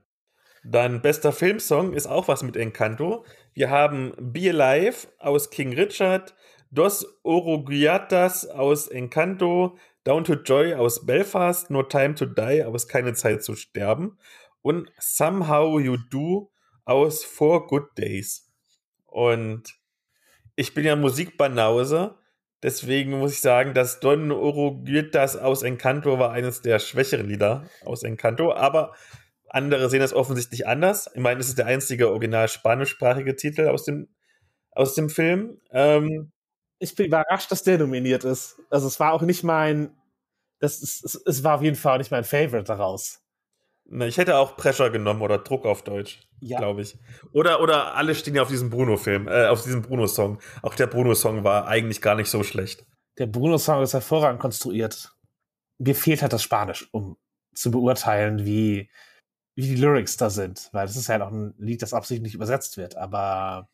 [0.64, 3.26] Dann bester Filmsong ist auch was mit Encanto.
[3.53, 6.36] Wir haben Be Alive aus King Richard,
[6.72, 13.14] Dos Oroguiatas aus Encanto, Down to Joy aus Belfast, No Time to Die aus Keine
[13.14, 14.18] Zeit zu sterben
[14.68, 16.51] und Somehow You Do
[16.84, 18.51] aus Four Good Days.
[19.05, 19.80] Und
[20.57, 22.15] ich bin ja Musikbanause,
[22.61, 28.03] deswegen muss ich sagen, dass Don Oroguitas aus Encanto war eines der schwächeren Lieder aus
[28.03, 28.93] Encanto, aber
[29.47, 31.09] andere sehen das offensichtlich anders.
[31.13, 34.09] Ich meine, es ist der einzige original spanischsprachige Titel aus dem,
[34.72, 35.61] aus dem Film.
[35.72, 36.34] Ähm,
[36.80, 38.59] ich bin überrascht, dass der nominiert ist.
[38.70, 39.95] Also es war auch nicht mein,
[40.59, 43.24] das ist, es, es war auf jeden Fall nicht mein Favorite daraus.
[43.90, 46.58] Ne, ich hätte auch Pressure genommen oder Druck auf Deutsch, ja.
[46.58, 46.98] glaube ich.
[47.32, 50.40] Oder, oder alle stehen ja auf diesem Bruno-Film, äh, auf diesem Bruno-Song.
[50.62, 52.86] Auch der Bruno-Song war eigentlich gar nicht so schlecht.
[53.18, 55.16] Der Bruno-Song ist hervorragend konstruiert.
[55.78, 57.18] Mir fehlt halt das Spanisch, um
[57.54, 58.90] zu beurteilen, wie,
[59.56, 60.70] wie die Lyrics da sind.
[60.74, 62.98] Weil das ist ja halt auch ein Lied, das absichtlich nicht übersetzt wird.
[62.98, 63.70] Aber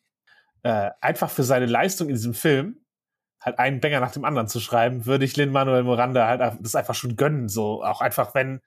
[0.62, 2.84] äh, einfach für seine Leistung in diesem Film
[3.40, 6.94] halt einen Banger nach dem anderen zu schreiben, würde ich Lin-Manuel Miranda halt das einfach
[6.94, 7.48] schon gönnen.
[7.48, 8.60] So auch einfach, wenn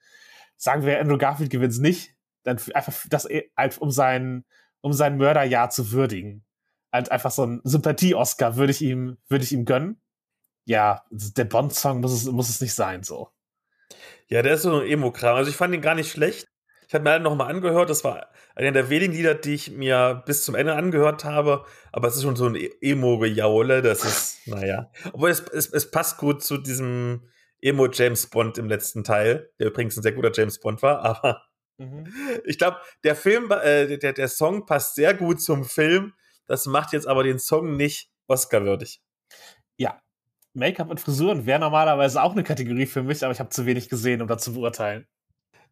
[0.58, 4.44] sagen wir, Andrew Garfield gewinnt es nicht, dann einfach das halt um sein,
[4.82, 6.44] um sein Mörderjahr zu würdigen.
[6.92, 10.00] Halt einfach so ein Sympathie-Oscar würde ich ihm, würde ich ihm gönnen.
[10.64, 13.30] Ja, der Bond-Song muss es, muss es nicht sein, so.
[14.28, 15.36] Ja, der ist so ein Emo-Kram.
[15.36, 16.46] Also ich fand ihn gar nicht schlecht.
[16.86, 17.88] Ich habe mir halt nochmal angehört.
[17.88, 21.64] Das war einer der wenigen Lieder, die ich mir bis zum Ende angehört habe.
[21.92, 23.80] Aber es ist schon so ein Emo-Gejaule.
[23.82, 24.90] Das ist, naja.
[25.12, 27.28] Obwohl es, es, es passt gut zu diesem,
[27.60, 31.42] Emo James Bond im letzten Teil, der übrigens ein sehr guter James Bond war, aber
[31.78, 32.06] mhm.
[32.44, 36.14] ich glaube, der Film, äh, der, der Song passt sehr gut zum Film.
[36.46, 39.02] Das macht jetzt aber den Song nicht Oscar-würdig.
[39.76, 40.00] Ja,
[40.54, 43.88] Make-up und Frisuren wäre normalerweise auch eine Kategorie für mich, aber ich habe zu wenig
[43.88, 45.06] gesehen, um das zu beurteilen.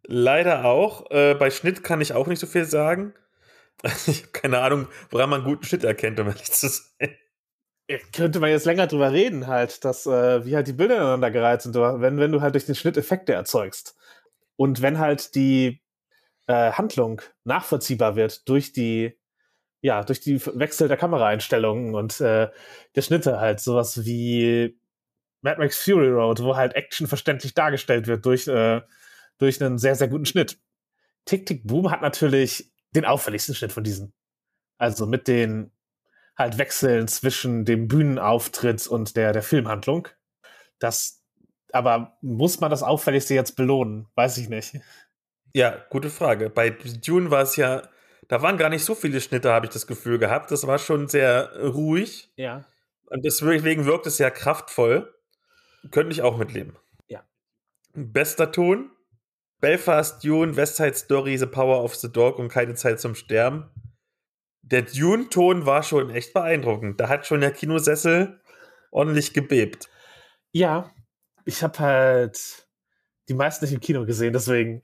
[0.04, 1.10] Leider auch.
[1.10, 3.14] Äh, bei Schnitt kann ich auch nicht so viel sagen.
[4.06, 7.14] Ich habe keine Ahnung, woran man guten Schnitt erkennt, um ehrlich zu sein.
[8.12, 11.62] Könnte man jetzt länger drüber reden, halt, dass, äh, wie halt die Bilder ineinander gereiht
[11.62, 13.96] sind, wenn, wenn du halt durch den Schnitt Effekte erzeugst.
[14.56, 15.80] Und wenn halt die
[16.48, 19.16] äh, Handlung nachvollziehbar wird durch die,
[19.82, 22.48] ja, durch die Wechsel der Kameraeinstellungen und äh,
[22.96, 24.76] der Schnitte halt, sowas wie
[25.42, 28.80] Mad Max Fury Road, wo halt Action verständlich dargestellt wird durch, äh,
[29.38, 30.58] durch einen sehr, sehr guten Schnitt.
[31.24, 34.12] Tick Tick Boom hat natürlich den auffälligsten Schnitt von diesen.
[34.78, 35.70] Also mit den
[36.36, 40.08] halt Wechseln zwischen dem Bühnenauftritt und der, der Filmhandlung.
[40.78, 41.22] Das,
[41.72, 44.08] aber muss man das Auffälligste jetzt belohnen?
[44.14, 44.78] Weiß ich nicht.
[45.54, 46.50] Ja, gute Frage.
[46.50, 47.82] Bei Dune war es ja,
[48.28, 50.50] da waren gar nicht so viele Schnitte, habe ich das Gefühl gehabt.
[50.50, 52.30] Das war schon sehr ruhig.
[52.36, 52.66] Ja.
[53.06, 55.14] Und deswegen wirkt es ja kraftvoll.
[55.92, 56.76] Könnte ich auch mitleben.
[57.08, 57.22] Ja.
[57.94, 58.90] Bester Ton.
[59.60, 63.70] Belfast, Dune, West Side Story, The Power of the Dog und keine Zeit zum Sterben.
[64.66, 67.00] Der Dune-Ton war schon echt beeindruckend.
[67.00, 68.40] Da hat schon der Kinosessel
[68.90, 69.88] ordentlich gebebt.
[70.50, 70.90] Ja,
[71.44, 72.68] ich habe halt
[73.28, 74.82] die meisten nicht im Kino gesehen, deswegen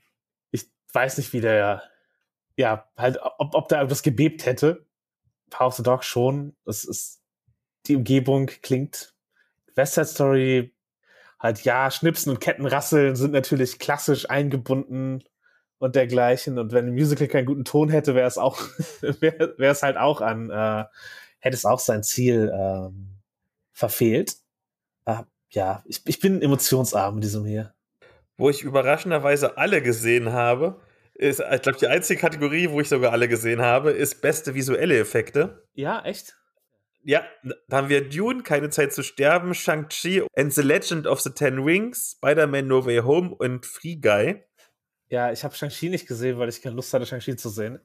[0.51, 1.83] ich weiß nicht, wie der,
[2.55, 4.85] ja, halt, ob, ob da irgendwas gebebt hätte.
[5.49, 6.55] Power of the Dog schon.
[6.65, 7.21] Es ist,
[7.87, 9.13] die Umgebung klingt.
[9.75, 10.75] West Side Story
[11.39, 15.23] halt ja, Schnipsen und Kettenrasseln sind natürlich klassisch eingebunden
[15.83, 16.57] und dergleichen.
[16.57, 18.59] Und wenn ein Musical keinen guten Ton hätte, wäre es auch,
[19.01, 20.85] wäre es halt auch an, äh,
[21.39, 23.17] hätte es auch sein Ziel ähm,
[23.71, 24.37] verfehlt.
[25.05, 27.73] Äh, ja, ich, ich bin emotionsarm in diesem hier.
[28.37, 30.79] Wo ich überraschenderweise alle gesehen habe,
[31.13, 34.97] ist, ich glaube, die einzige Kategorie, wo ich sogar alle gesehen habe, ist beste visuelle
[34.97, 35.67] Effekte.
[35.73, 36.35] Ja, echt?
[37.03, 37.23] Ja,
[37.67, 41.59] da haben wir Dune, Keine Zeit zu sterben, Shang-Chi and the Legend of the Ten
[41.59, 44.41] Rings, Spider-Man No Way Home und Free Guy.
[45.13, 47.79] Ja, ich habe Shang-Chi nicht gesehen, weil ich keine Lust hatte, Shang-Chi zu sehen.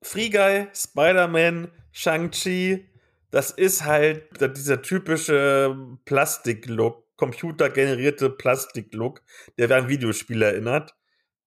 [0.00, 2.88] Free Guy, Spider-Man, Shang-Chi,
[3.30, 9.20] das ist halt dieser typische Plastik-Look, computergenerierte Plastik-Look,
[9.58, 10.94] der an Videospiele erinnert.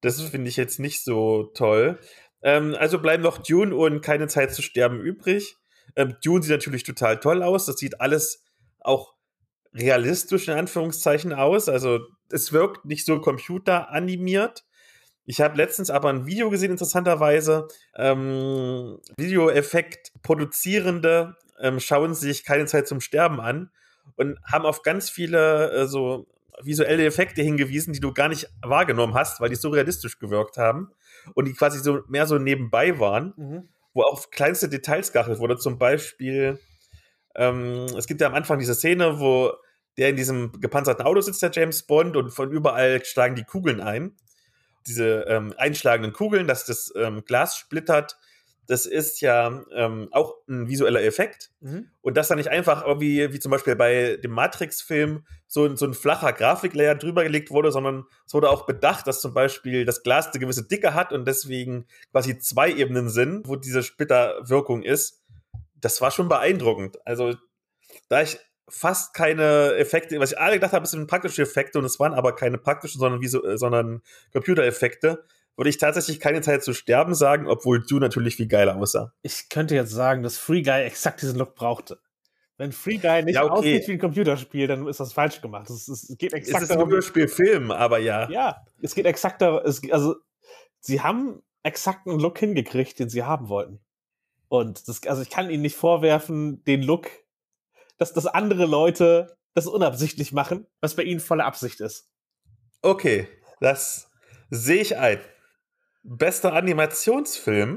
[0.02, 1.98] Das finde ich jetzt nicht so toll.
[2.44, 5.56] Ähm, also bleiben noch Dune und Keine Zeit zu sterben übrig.
[5.96, 7.66] Ähm, Dune sieht natürlich total toll aus.
[7.66, 8.46] Das sieht alles
[8.82, 9.16] auch
[9.74, 11.70] realistisch in Anführungszeichen aus.
[11.70, 14.67] Also es wirkt nicht so computeranimiert.
[15.28, 17.68] Ich habe letztens aber ein Video gesehen, interessanterweise.
[17.96, 23.70] Ähm, Videoeffekt produzierende ähm, schauen sich keine Zeit zum Sterben an
[24.16, 26.26] und haben auf ganz viele äh, so
[26.64, 30.90] visuelle Effekte hingewiesen, die du gar nicht wahrgenommen hast, weil die so realistisch gewirkt haben
[31.36, 33.34] und die quasi so mehr so nebenbei waren.
[33.38, 35.58] Mhm wo auf kleinste Details geachtet wurde.
[35.58, 36.60] Zum Beispiel,
[37.36, 39.54] ähm, es gibt ja am Anfang diese Szene, wo
[39.98, 43.82] der in diesem gepanzerten Auto sitzt, der James Bond, und von überall schlagen die Kugeln
[43.82, 44.16] ein.
[44.88, 48.18] Diese ähm, einschlagenden Kugeln, dass das ähm, Glas splittert,
[48.68, 51.52] das ist ja ähm, auch ein visueller Effekt.
[51.62, 51.90] Mhm.
[52.02, 55.94] Und dass da nicht einfach irgendwie, wie zum Beispiel bei dem Matrix-Film, so, so ein
[55.94, 60.28] flacher Grafiklayer drüber gelegt wurde, sondern es wurde auch bedacht, dass zum Beispiel das Glas
[60.28, 65.24] eine gewisse Dicke hat und deswegen quasi zwei Ebenen sind, wo diese Splitterwirkung ist.
[65.80, 66.98] Das war schon beeindruckend.
[67.06, 67.36] Also,
[68.10, 68.38] da ich
[68.70, 72.36] fast keine Effekte, was ich alle gedacht habe, sind praktische Effekte und es waren aber
[72.36, 74.02] keine praktischen, sondern, wie so, sondern
[74.34, 75.24] Computereffekte
[75.56, 79.14] würde ich tatsächlich keine Zeit zu sterben sagen, obwohl du natürlich viel geiler aussah.
[79.24, 82.00] Ich könnte jetzt sagen, dass Free Guy exakt diesen Look brauchte.
[82.58, 83.54] Wenn Free Guy nicht ja, okay.
[83.54, 85.70] aussieht wie ein Computerspiel, dann ist das falsch gemacht.
[85.70, 88.30] Es, es geht exakt es ist ein Computerspielfilm, aber ja.
[88.30, 89.62] Ja, es geht exakt darum,
[89.92, 90.16] also
[90.80, 93.80] sie haben exakt einen Look hingekriegt, den sie haben wollten.
[94.50, 97.10] Und das, also ich kann ihnen nicht vorwerfen, den Look,
[97.98, 102.10] dass, dass andere Leute das unabsichtlich machen, was bei ihnen volle Absicht ist.
[102.82, 103.28] Okay,
[103.60, 104.10] das
[104.50, 105.20] sehe ich ein.
[106.04, 107.76] Bester Animationsfilm.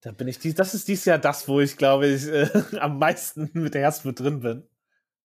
[0.00, 2.98] Da bin ich dies, das ist dieses Jahr das, wo ich glaube ich äh, am
[2.98, 4.68] meisten mit der Herzblut drin bin.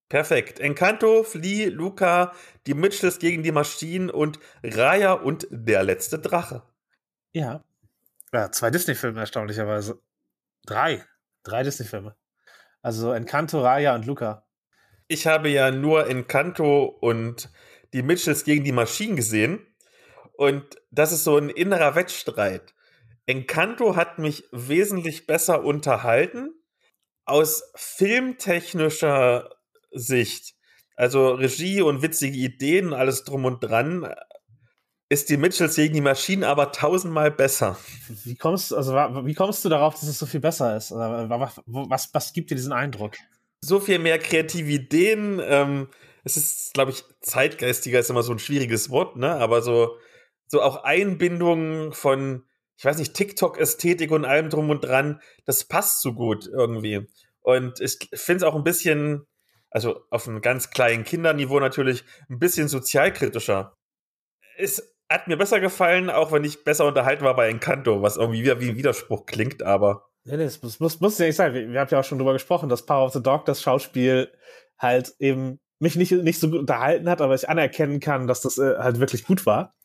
[0.09, 0.59] Perfekt.
[0.59, 2.33] Encanto, Flea, Luca,
[2.65, 6.63] die Mitchells gegen die Maschinen und Raya und der letzte Drache.
[7.31, 7.63] Ja.
[8.33, 10.01] Ja, zwei Disney-Filme erstaunlicherweise.
[10.65, 11.05] Drei.
[11.43, 12.15] Drei Disney-Filme.
[12.81, 14.47] Also Encanto, Raya und Luca.
[15.07, 17.51] Ich habe ja nur Encanto und
[17.93, 19.65] die Mitchells gegen die Maschinen gesehen.
[20.33, 22.73] Und das ist so ein innerer Wettstreit.
[23.25, 26.51] Encanto hat mich wesentlich besser unterhalten
[27.25, 29.49] aus filmtechnischer
[29.91, 30.55] Sicht.
[30.95, 34.13] Also Regie und witzige Ideen, alles drum und dran,
[35.09, 37.77] ist die Mitchells gegen die Maschinen aber tausendmal besser.
[38.23, 40.91] Wie kommst, also, wie kommst du darauf, dass es so viel besser ist?
[40.91, 43.15] Was, was, was gibt dir diesen Eindruck?
[43.61, 45.41] so viel mehr kreative Ideen.
[45.43, 45.87] Ähm,
[46.23, 49.35] es ist, glaube ich, zeitgeistiger ist immer so ein schwieriges Wort, ne?
[49.35, 49.97] Aber so,
[50.47, 52.45] so auch Einbindung von,
[52.77, 57.07] ich weiß nicht, TikTok-Ästhetik und allem drum und dran, das passt so gut irgendwie.
[57.41, 59.25] Und ich finde es auch ein bisschen,
[59.69, 63.75] also auf einem ganz kleinen Kinderniveau natürlich, ein bisschen sozialkritischer.
[64.57, 68.43] Es hat mir besser gefallen, auch wenn ich besser unterhalten war bei Encanto, was irgendwie
[68.43, 70.09] wieder wie ein Widerspruch klingt, aber.
[70.23, 71.53] Nee, nee, das muss, muss, muss ja nicht sein.
[71.53, 74.31] Wir, wir haben ja auch schon drüber gesprochen, dass Power of the Dog, das Schauspiel,
[74.77, 78.57] halt eben mich nicht, nicht so gut unterhalten hat, aber ich anerkennen kann, dass das
[78.57, 79.75] äh, halt wirklich gut war.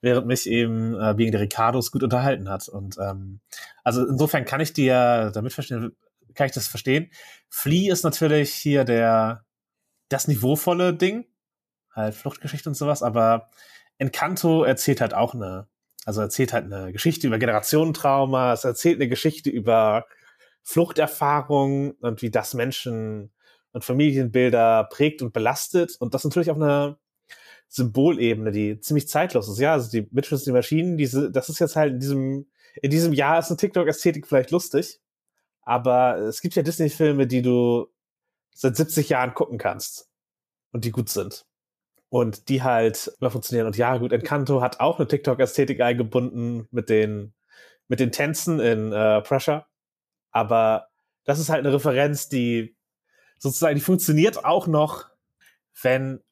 [0.00, 2.68] Während mich eben äh, wegen der Ricardos gut unterhalten hat.
[2.68, 3.40] Und ähm,
[3.82, 5.96] also insofern kann ich dir damit verstehen,
[6.34, 7.10] kann ich das verstehen.
[7.48, 9.44] Flea ist natürlich hier der
[10.08, 11.26] das niveauvolle Ding,
[11.92, 13.50] halt Fluchtgeschichte und sowas, aber
[13.98, 15.68] Encanto erzählt halt auch eine,
[16.04, 20.06] also erzählt halt eine Geschichte über Generationentrauma, es erzählt eine Geschichte über
[20.62, 23.32] Fluchterfahrung und wie das Menschen
[23.72, 26.98] und Familienbilder prägt und belastet und das natürlich auf einer
[27.68, 29.58] Symbolebene, die ziemlich zeitlos ist.
[29.58, 32.46] Ja, also die Mitchell die Maschinen, diese, das ist jetzt halt in diesem,
[32.80, 35.00] in diesem Jahr ist eine TikTok-Ästhetik vielleicht lustig,
[35.62, 37.88] aber es gibt ja Disney-Filme, die du
[38.54, 40.08] seit 70 Jahren gucken kannst
[40.72, 41.47] und die gut sind
[42.10, 43.66] und die halt immer funktionieren.
[43.66, 47.34] Und ja, gut, Encanto hat auch eine TikTok-Ästhetik eingebunden mit den,
[47.88, 49.66] mit den Tänzen in äh, Pressure.
[50.30, 50.88] Aber
[51.24, 52.76] das ist halt eine Referenz, die
[53.38, 55.06] sozusagen, die funktioniert auch noch,
[55.82, 56.22] wenn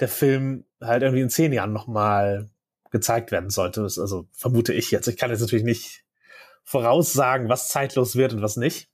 [0.00, 2.50] der Film halt irgendwie in zehn Jahren nochmal
[2.90, 3.82] gezeigt werden sollte.
[3.82, 5.08] Also vermute ich jetzt.
[5.08, 6.04] Ich kann jetzt natürlich nicht
[6.64, 8.90] voraussagen, was zeitlos wird und was nicht.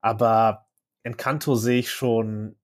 [0.00, 0.66] Aber
[1.02, 2.56] Encanto sehe ich schon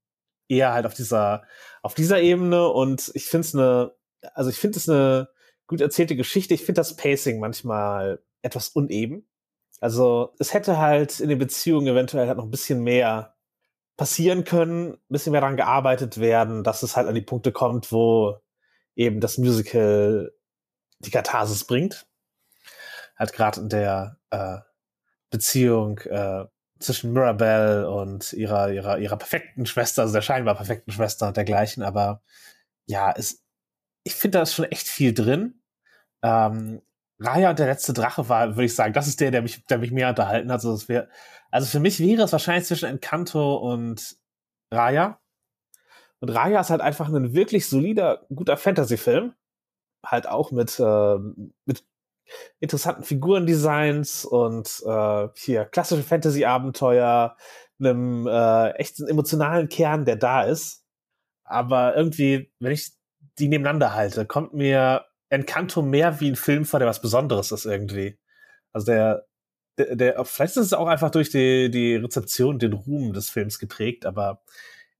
[0.48, 1.44] eher halt auf dieser,
[1.82, 3.92] auf dieser Ebene und ich finde es eine,
[4.34, 5.28] also ich finde es eine
[5.66, 6.54] gut erzählte Geschichte.
[6.54, 9.26] Ich finde das Pacing manchmal etwas uneben.
[9.80, 13.36] Also es hätte halt in den Beziehungen eventuell halt noch ein bisschen mehr
[13.96, 17.92] passieren können, ein bisschen mehr daran gearbeitet werden, dass es halt an die Punkte kommt,
[17.92, 18.38] wo
[18.96, 20.32] eben das Musical
[20.98, 22.06] die Katharsis bringt.
[23.16, 24.58] Halt gerade in der äh,
[25.30, 26.46] Beziehung äh,
[26.80, 31.82] zwischen Mirabelle und ihrer, ihrer, ihrer perfekten Schwester, also der scheinbar perfekten Schwester und dergleichen,
[31.82, 32.22] aber
[32.86, 33.44] ja, es,
[34.04, 35.62] ich finde da ist schon echt viel drin.
[36.22, 36.82] Ähm,
[37.20, 39.78] Raya und der letzte Drache war, würde ich sagen, das ist der, der mich, der
[39.78, 40.64] mich mehr unterhalten hat.
[40.64, 41.08] Also, wär,
[41.50, 44.16] also für mich wäre es wahrscheinlich zwischen Encanto und
[44.72, 45.20] Raya.
[46.20, 49.34] Und Raya ist halt einfach ein wirklich solider, guter Fantasy-Film.
[50.04, 51.18] Halt auch mit, äh,
[51.66, 51.84] mit
[52.60, 57.36] interessanten Figurendesigns und äh, hier klassische Fantasy-Abenteuer,
[57.78, 60.84] einem äh, echten emotionalen Kern, der da ist.
[61.44, 62.92] Aber irgendwie, wenn ich
[63.38, 67.64] die nebeneinander halte, kommt mir Encanto mehr wie ein Film vor, der was Besonderes ist
[67.64, 68.18] irgendwie.
[68.72, 69.26] Also der,
[69.78, 73.58] der, der vielleicht ist es auch einfach durch die, die Rezeption, den Ruhm des Films
[73.58, 74.42] geprägt, aber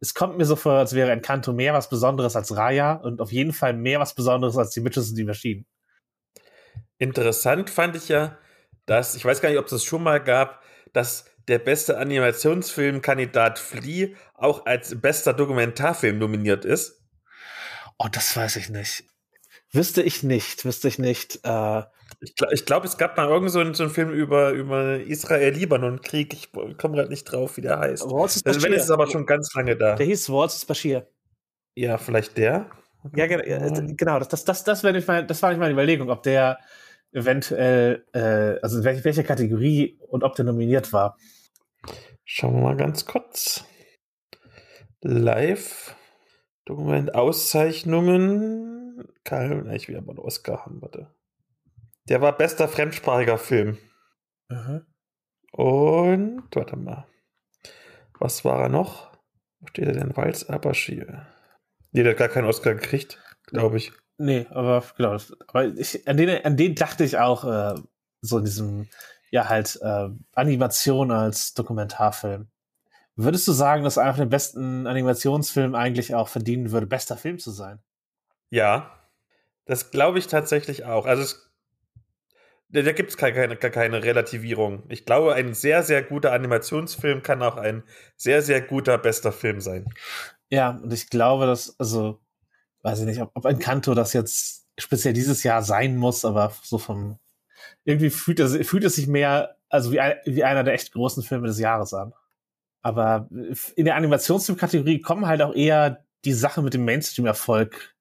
[0.00, 3.32] es kommt mir so vor, als wäre Encanto mehr was Besonderes als Raya und auf
[3.32, 5.66] jeden Fall mehr was Besonderes als die Mitches und die Maschinen.
[7.00, 8.38] Interessant fand ich ja,
[8.84, 13.58] dass, ich weiß gar nicht, ob es das schon mal gab, dass der beste Animationsfilmkandidat
[13.58, 17.02] Flea auch als bester Dokumentarfilm nominiert ist.
[17.98, 19.04] Oh, das weiß ich nicht.
[19.72, 21.40] Wüsste ich nicht, wüsste ich nicht.
[21.42, 21.82] Äh
[22.20, 26.34] ich glaube, glaub, es gab mal irgend so einen, so einen Film über, über Israel-Libanon-Krieg.
[26.34, 28.02] Ich komme gerade nicht drauf, wie der heißt.
[28.02, 29.94] Also, wenn ist es aber schon ganz lange da.
[29.94, 31.08] Der hieß Waltz Bashir.
[31.74, 32.66] Ja, vielleicht der.
[33.14, 34.18] Ja, genau.
[34.18, 36.58] Das, das, das, das, das war nicht meine Überlegung, ob der
[37.12, 41.16] eventuell, äh, also welche, welche Kategorie und ob der nominiert war.
[42.24, 43.64] Schauen wir mal ganz kurz.
[45.00, 45.96] Live,
[46.64, 49.08] Dokument, Auszeichnungen.
[49.24, 51.14] Karl, ich will aber einen Oscar haben, warte.
[52.08, 53.78] Der war bester fremdsprachiger Film.
[54.48, 54.86] Mhm.
[55.52, 57.06] Und, warte mal.
[58.18, 59.10] Was war er noch?
[59.58, 60.16] Wo steht er denn?
[60.16, 61.26] Walz Abashir.
[61.92, 63.92] Nee, der hat gar keinen Oscar gekriegt, glaube ich.
[64.22, 65.16] Nee, aber genau.
[65.46, 67.80] Aber ich, an, den, an den dachte ich auch äh,
[68.20, 68.86] so in diesem,
[69.30, 72.48] ja, halt äh, Animation als Dokumentarfilm.
[73.16, 77.38] Würdest du sagen, dass einer von den besten Animationsfilmen eigentlich auch verdienen würde, bester Film
[77.38, 77.78] zu sein?
[78.50, 78.90] Ja,
[79.64, 81.06] das glaube ich tatsächlich auch.
[81.06, 81.50] Also es,
[82.68, 84.82] da, gibt es keine, keine Relativierung.
[84.90, 87.84] Ich glaube, ein sehr, sehr guter Animationsfilm kann auch ein
[88.18, 89.86] sehr, sehr guter bester Film sein.
[90.50, 92.20] Ja, und ich glaube, dass, also
[92.82, 96.78] weiß ich nicht, ob, ob Encanto das jetzt speziell dieses Jahr sein muss, aber so
[96.78, 97.18] vom
[97.84, 101.22] irgendwie fühlt es, fühlt es sich mehr, also wie, ein, wie einer der echt großen
[101.22, 102.12] Filme des Jahres an.
[102.82, 103.28] Aber
[103.76, 107.94] in der Animationsfilmkategorie kommen halt auch eher die Sachen mit dem Mainstream-Erfolg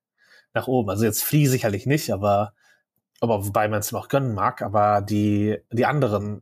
[0.53, 0.89] nach oben.
[0.89, 2.53] Also jetzt Flea sicherlich nicht, aber,
[3.19, 6.41] aber wobei man es noch gönnen mag, aber die, die anderen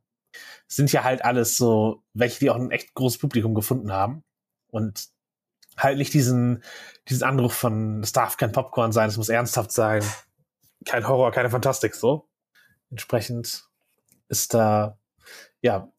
[0.67, 4.23] sind ja halt alles so, welche, die auch ein echt großes Publikum gefunden haben.
[4.69, 5.07] Und
[5.77, 6.63] halt nicht diesen,
[7.07, 10.03] diesen Anruf von, es darf kein Popcorn sein, es muss ernsthaft sein.
[10.85, 12.27] Kein Horror, keine Fantastik, so.
[12.89, 13.65] Entsprechend
[14.29, 14.97] ist da,
[15.61, 15.91] ja,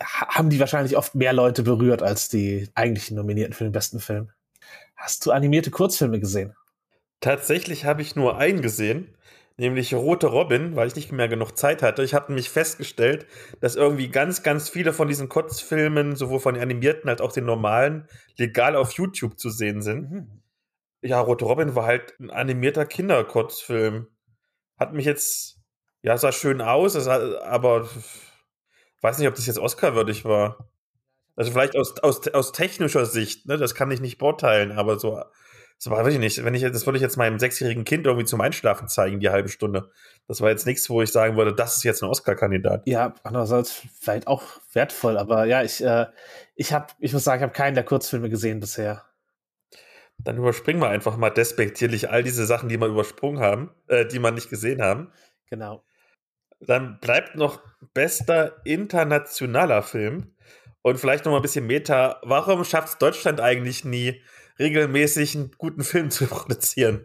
[0.00, 4.30] haben die wahrscheinlich oft mehr Leute berührt als die eigentlichen Nominierten für den besten Film.
[4.96, 6.54] Hast du animierte Kurzfilme gesehen?
[7.20, 9.14] Tatsächlich habe ich nur einen gesehen,
[9.60, 12.02] nämlich Rote Robin, weil ich nicht mehr genug Zeit hatte.
[12.02, 13.26] Ich habe nämlich festgestellt,
[13.60, 17.44] dass irgendwie ganz, ganz viele von diesen Kurzfilmen, sowohl von den animierten als auch den
[17.44, 20.10] normalen, legal auf YouTube zu sehen sind.
[20.10, 20.42] Mhm.
[21.02, 24.08] Ja, Rote Robin war halt ein animierter Kinderkurzfilm.
[24.78, 25.58] Hat mich jetzt,
[26.02, 27.88] ja, sah schön aus, aber
[29.02, 30.70] weiß nicht, ob das jetzt Oscar-würdig war.
[31.36, 35.22] Also vielleicht aus, aus, aus technischer Sicht, ne, das kann ich nicht beurteilen, aber so,
[35.82, 36.44] so weiß ich nicht.
[36.44, 39.48] Wenn ich, das würde ich jetzt meinem sechsjährigen Kind irgendwie zum Einschlafen zeigen, die halbe
[39.48, 39.90] Stunde.
[40.28, 42.86] Das war jetzt nichts, wo ich sagen würde, das ist jetzt ein Oscar-Kandidat.
[42.86, 44.42] Ja, andererseits vielleicht auch
[44.74, 46.04] wertvoll, aber ja, ich, äh,
[46.54, 49.06] ich habe, ich muss sagen, ich habe keinen der Kurzfilme gesehen bisher.
[50.18, 54.18] Dann überspringen wir einfach mal despektierlich all diese Sachen, die wir übersprungen haben, äh, die
[54.18, 55.10] wir nicht gesehen haben.
[55.48, 55.82] Genau.
[56.60, 57.62] Dann bleibt noch
[57.94, 60.34] bester internationaler Film.
[60.82, 62.20] Und vielleicht noch mal ein bisschen Meta.
[62.22, 64.22] Warum schafft es Deutschland eigentlich nie,
[64.60, 67.04] regelmäßig einen guten Film zu produzieren?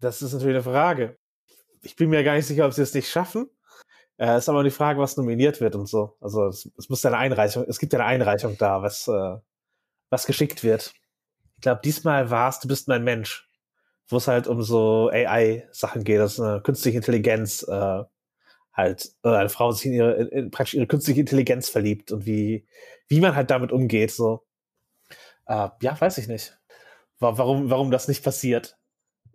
[0.00, 1.16] Das ist natürlich eine Frage.
[1.80, 3.50] Ich bin mir gar nicht sicher, ob sie es nicht schaffen.
[4.16, 6.16] Äh, ist aber die Frage, was nominiert wird und so.
[6.20, 9.36] Also es, es muss ja eine Einreichung, es gibt ja eine Einreichung da, was, äh,
[10.10, 10.92] was geschickt wird.
[11.56, 13.48] Ich glaube, diesmal war es, du bist mein Mensch,
[14.08, 18.04] wo es halt um so AI-Sachen geht, das ist eine künstliche Intelligenz, äh,
[18.72, 22.66] halt, oder eine Frau sich in ihre, in, praktisch ihre künstliche Intelligenz verliebt und wie,
[23.08, 24.44] wie man halt damit umgeht, so.
[25.46, 26.56] Äh, ja, weiß ich nicht.
[27.18, 28.76] Warum, warum das nicht passiert.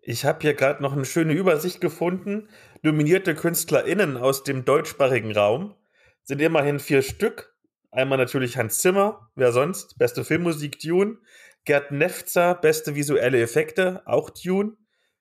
[0.02, 2.50] Ich habe hier gerade noch eine schöne Übersicht gefunden.
[2.82, 5.76] Nominierte KünstlerInnen aus dem deutschsprachigen Raum
[6.24, 7.56] sind immerhin vier Stück.
[7.92, 9.98] Einmal natürlich Hans Zimmer, wer sonst?
[9.98, 11.18] Beste Filmmusik Dune.
[11.66, 14.78] Gerd Nefzer, beste visuelle Effekte, auch Dune.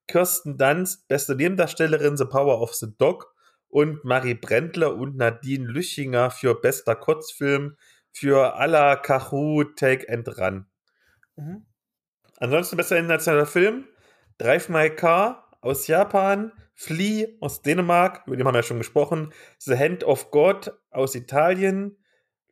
[0.07, 3.35] Kirsten Dunst, beste Nebendarstellerin, The Power of the Dog
[3.69, 7.77] und Marie Brendler und Nadine Lüchinger für bester Kurzfilm
[8.11, 10.67] für Alla Kahu Take and Run.
[11.37, 11.68] Mhm.
[12.39, 13.87] Ansonsten bester internationaler Film
[14.39, 19.33] Drive My Car aus Japan, Flea aus Dänemark, über den haben wir ja schon gesprochen,
[19.59, 21.97] The Hand of God aus Italien,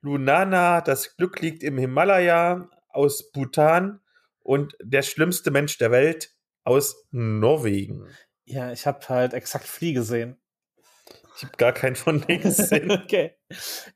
[0.01, 4.01] Lunana, das Glück liegt im Himalaya aus Bhutan
[4.41, 6.31] und Der schlimmste Mensch der Welt
[6.65, 8.09] aus Norwegen.
[8.45, 10.37] Ja, ich habe halt exakt Flea gesehen.
[11.37, 12.91] Ich habe gar keinen von denen gesehen.
[13.05, 13.37] okay.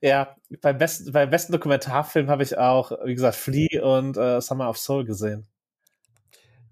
[0.00, 4.68] Ja, beim besten, beim besten Dokumentarfilm habe ich auch, wie gesagt, Flea und äh, Summer
[4.68, 5.49] of Soul gesehen.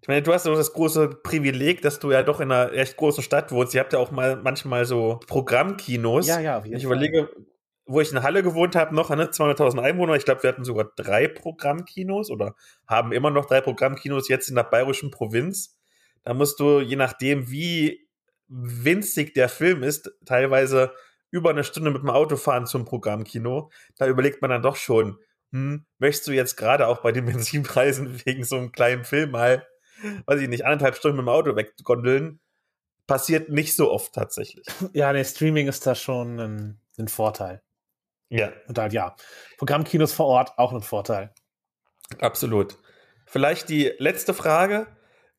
[0.09, 2.97] Ich meine, du hast so das große Privileg, dass du ja doch in einer recht
[2.97, 3.75] großen Stadt wohnst.
[3.75, 6.27] Ihr habt ja auch mal manchmal so Programmkinos.
[6.27, 6.65] Ja, ja.
[6.65, 7.29] Ich überlege,
[7.85, 10.15] wo ich in Halle gewohnt habe, noch ne, 200.000 Einwohner.
[10.15, 12.55] Ich glaube, wir hatten sogar drei Programmkinos oder
[12.87, 15.79] haben immer noch drei Programmkinos jetzt in der bayerischen Provinz.
[16.25, 18.09] Da musst du, je nachdem, wie
[18.47, 20.95] winzig der Film ist, teilweise
[21.31, 25.19] über eine Stunde mit dem Auto fahren zum Programmkino, da überlegt man dann doch schon,
[25.53, 29.67] hm, möchtest du jetzt gerade auch bei den Benzinpreisen wegen so einem kleinen Film mal,
[30.27, 32.41] weiß ich nicht, anderthalb Stunden mit dem Auto weggondeln?
[33.07, 34.67] Passiert nicht so oft tatsächlich.
[34.93, 37.63] Ja, der Streaming ist da schon ein, ein Vorteil.
[38.29, 38.53] Ja.
[38.67, 39.17] Und halt, ja,
[39.57, 41.33] Programmkinos vor Ort auch ein Vorteil.
[42.19, 42.79] Absolut.
[43.27, 44.87] Vielleicht die letzte Frage.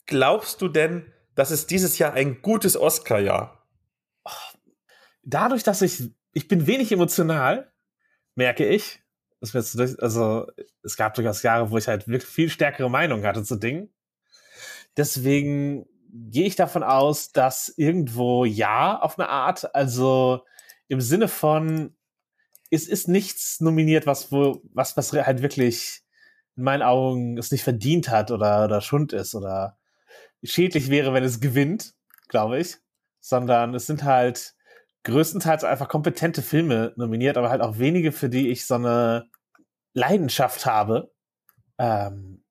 [0.05, 3.65] Glaubst du denn, das ist dieses Jahr ein gutes Oscar-Jahr.
[5.23, 7.71] Dadurch, dass ich, ich bin wenig emotional,
[8.35, 9.01] merke ich,
[9.41, 10.47] also
[10.83, 13.93] es gab durchaus Jahre, wo ich halt wirklich viel stärkere Meinung hatte zu Dingen.
[14.97, 20.41] Deswegen gehe ich davon aus, dass irgendwo ja auf eine Art, also
[20.87, 21.95] im Sinne von,
[22.71, 26.01] es ist nichts nominiert, was wo, was, was halt wirklich
[26.55, 29.77] in meinen Augen es nicht verdient hat oder, oder Schund ist oder
[30.43, 31.93] schädlich wäre, wenn es gewinnt,
[32.27, 32.77] glaube ich.
[33.21, 34.55] Sondern es sind halt
[35.03, 39.29] größtenteils einfach kompetente Filme nominiert, aber halt auch wenige, für die ich so eine
[39.93, 41.11] Leidenschaft habe,
[41.77, 42.43] ähm,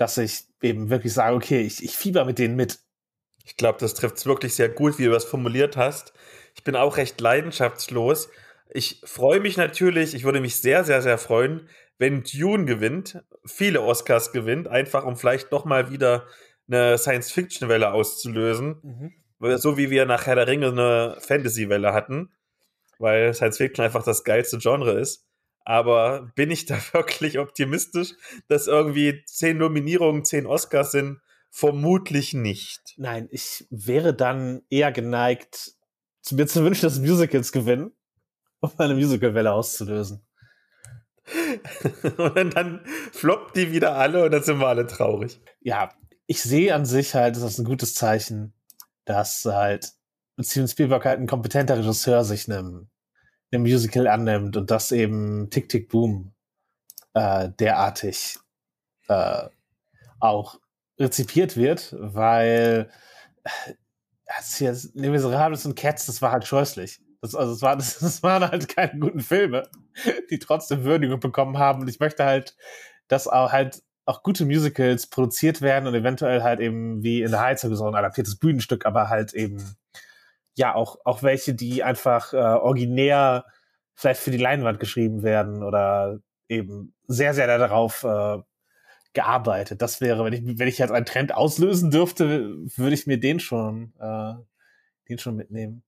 [0.00, 2.78] dass ich eben wirklich sage, okay, ich, ich fieber mit denen mit.
[3.44, 6.14] Ich glaube, das trifft es wirklich sehr gut, wie du das formuliert hast.
[6.54, 8.30] Ich bin auch recht leidenschaftslos.
[8.70, 13.82] Ich freue mich natürlich, ich würde mich sehr, sehr, sehr freuen, wenn Dune gewinnt, viele
[13.82, 16.26] Oscars gewinnt, einfach um vielleicht doch mal wieder
[16.66, 19.12] eine Science-Fiction-Welle auszulösen.
[19.38, 19.58] Mhm.
[19.58, 22.32] So wie wir nach Herr der Ringe eine Fantasy-Welle hatten,
[22.98, 25.26] weil Science-Fiction einfach das geilste Genre ist.
[25.64, 28.14] Aber bin ich da wirklich optimistisch,
[28.48, 31.20] dass irgendwie zehn Nominierungen, zehn Oscars sind?
[31.50, 32.94] Vermutlich nicht.
[32.96, 35.72] Nein, ich wäre dann eher geneigt,
[36.30, 37.92] mir zu wünschen, dass Musicals gewinnen,
[38.60, 40.24] um eine Musical-Welle auszulösen.
[42.16, 45.40] und dann floppt die wieder alle und dann sind wir alle traurig.
[45.60, 45.90] Ja,
[46.26, 48.54] ich sehe an sich halt, das ist ein gutes Zeichen,
[49.04, 49.92] dass halt
[50.40, 52.88] Steven Spielberg halt ein kompetenter Regisseur sich einem,
[53.52, 56.32] einem Musical annimmt und das eben Tick Tick Boom
[57.14, 58.38] äh, derartig
[59.08, 59.48] äh,
[60.20, 60.60] auch
[60.98, 62.90] rezipiert wird, weil
[63.44, 63.72] äh,
[64.56, 67.00] hier Les Miserables und Cats, das war halt scheußlich.
[67.22, 69.68] Das, also es, war, das, das waren halt keine guten Filme,
[70.30, 71.82] die trotzdem Würdigung bekommen haben.
[71.82, 72.56] Und ich möchte halt,
[73.08, 77.40] dass auch halt auch gute Musicals produziert werden und eventuell halt eben wie in der
[77.40, 79.76] Heizung so ein adaptiertes Bühnenstück, aber halt eben
[80.60, 83.46] ja auch, auch welche, die einfach äh, originär
[83.94, 88.38] vielleicht für die Leinwand geschrieben werden oder eben sehr, sehr darauf äh,
[89.14, 89.82] gearbeitet.
[89.82, 93.40] Das wäre, wenn ich, wenn ich jetzt einen Trend auslösen dürfte, würde ich mir den
[93.40, 94.34] schon, äh,
[95.08, 95.82] den schon mitnehmen.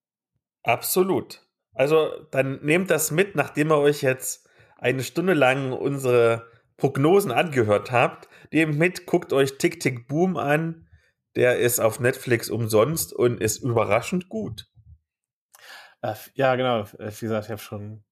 [0.62, 1.46] Absolut.
[1.74, 4.48] Also dann nehmt das mit, nachdem ihr euch jetzt
[4.78, 6.46] eine Stunde lang unsere
[6.76, 8.28] Prognosen angehört habt.
[8.50, 10.88] Nehmt mit, guckt euch Tick Tick Boom an.
[11.36, 14.68] Der ist auf Netflix umsonst und ist überraschend gut.
[16.02, 16.80] Äh, ja, genau.
[16.98, 18.04] Äh, wie gesagt, ich habe schon.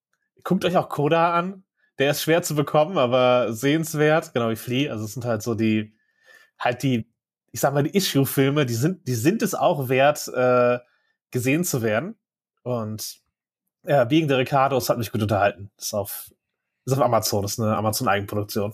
[0.45, 1.64] Guckt euch auch Koda an.
[1.99, 4.91] Der ist schwer zu bekommen, aber sehenswert, genau wie Flea.
[4.91, 5.95] Also es sind halt so die,
[6.59, 7.12] halt die,
[7.53, 10.79] ich sag mal, die Issue-Filme, die sind, die sind es auch wert, äh,
[11.31, 12.16] gesehen zu werden.
[12.62, 13.21] Und
[13.85, 15.71] ja, Biegen der Ricardos hat mich gut unterhalten.
[15.77, 16.33] Ist auf,
[16.87, 18.73] ist auf Amazon, ist eine Amazon-Eigenproduktion.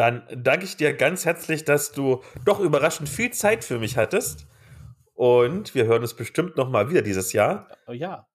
[0.00, 4.46] Dann danke ich dir ganz herzlich, dass du doch überraschend viel Zeit für mich hattest.
[5.12, 7.68] Und wir hören uns bestimmt noch mal wieder dieses Jahr.
[7.86, 8.26] Oh, ja.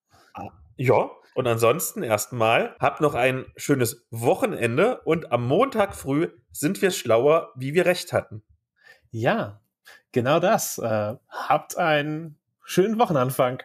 [0.76, 6.92] Ja, und ansonsten erstmal, habt noch ein schönes Wochenende und am Montag früh sind wir
[6.92, 8.44] schlauer, wie wir recht hatten.
[9.10, 9.60] Ja,
[10.12, 10.78] genau das.
[10.78, 13.60] Äh, habt einen schönen Wochenanfang.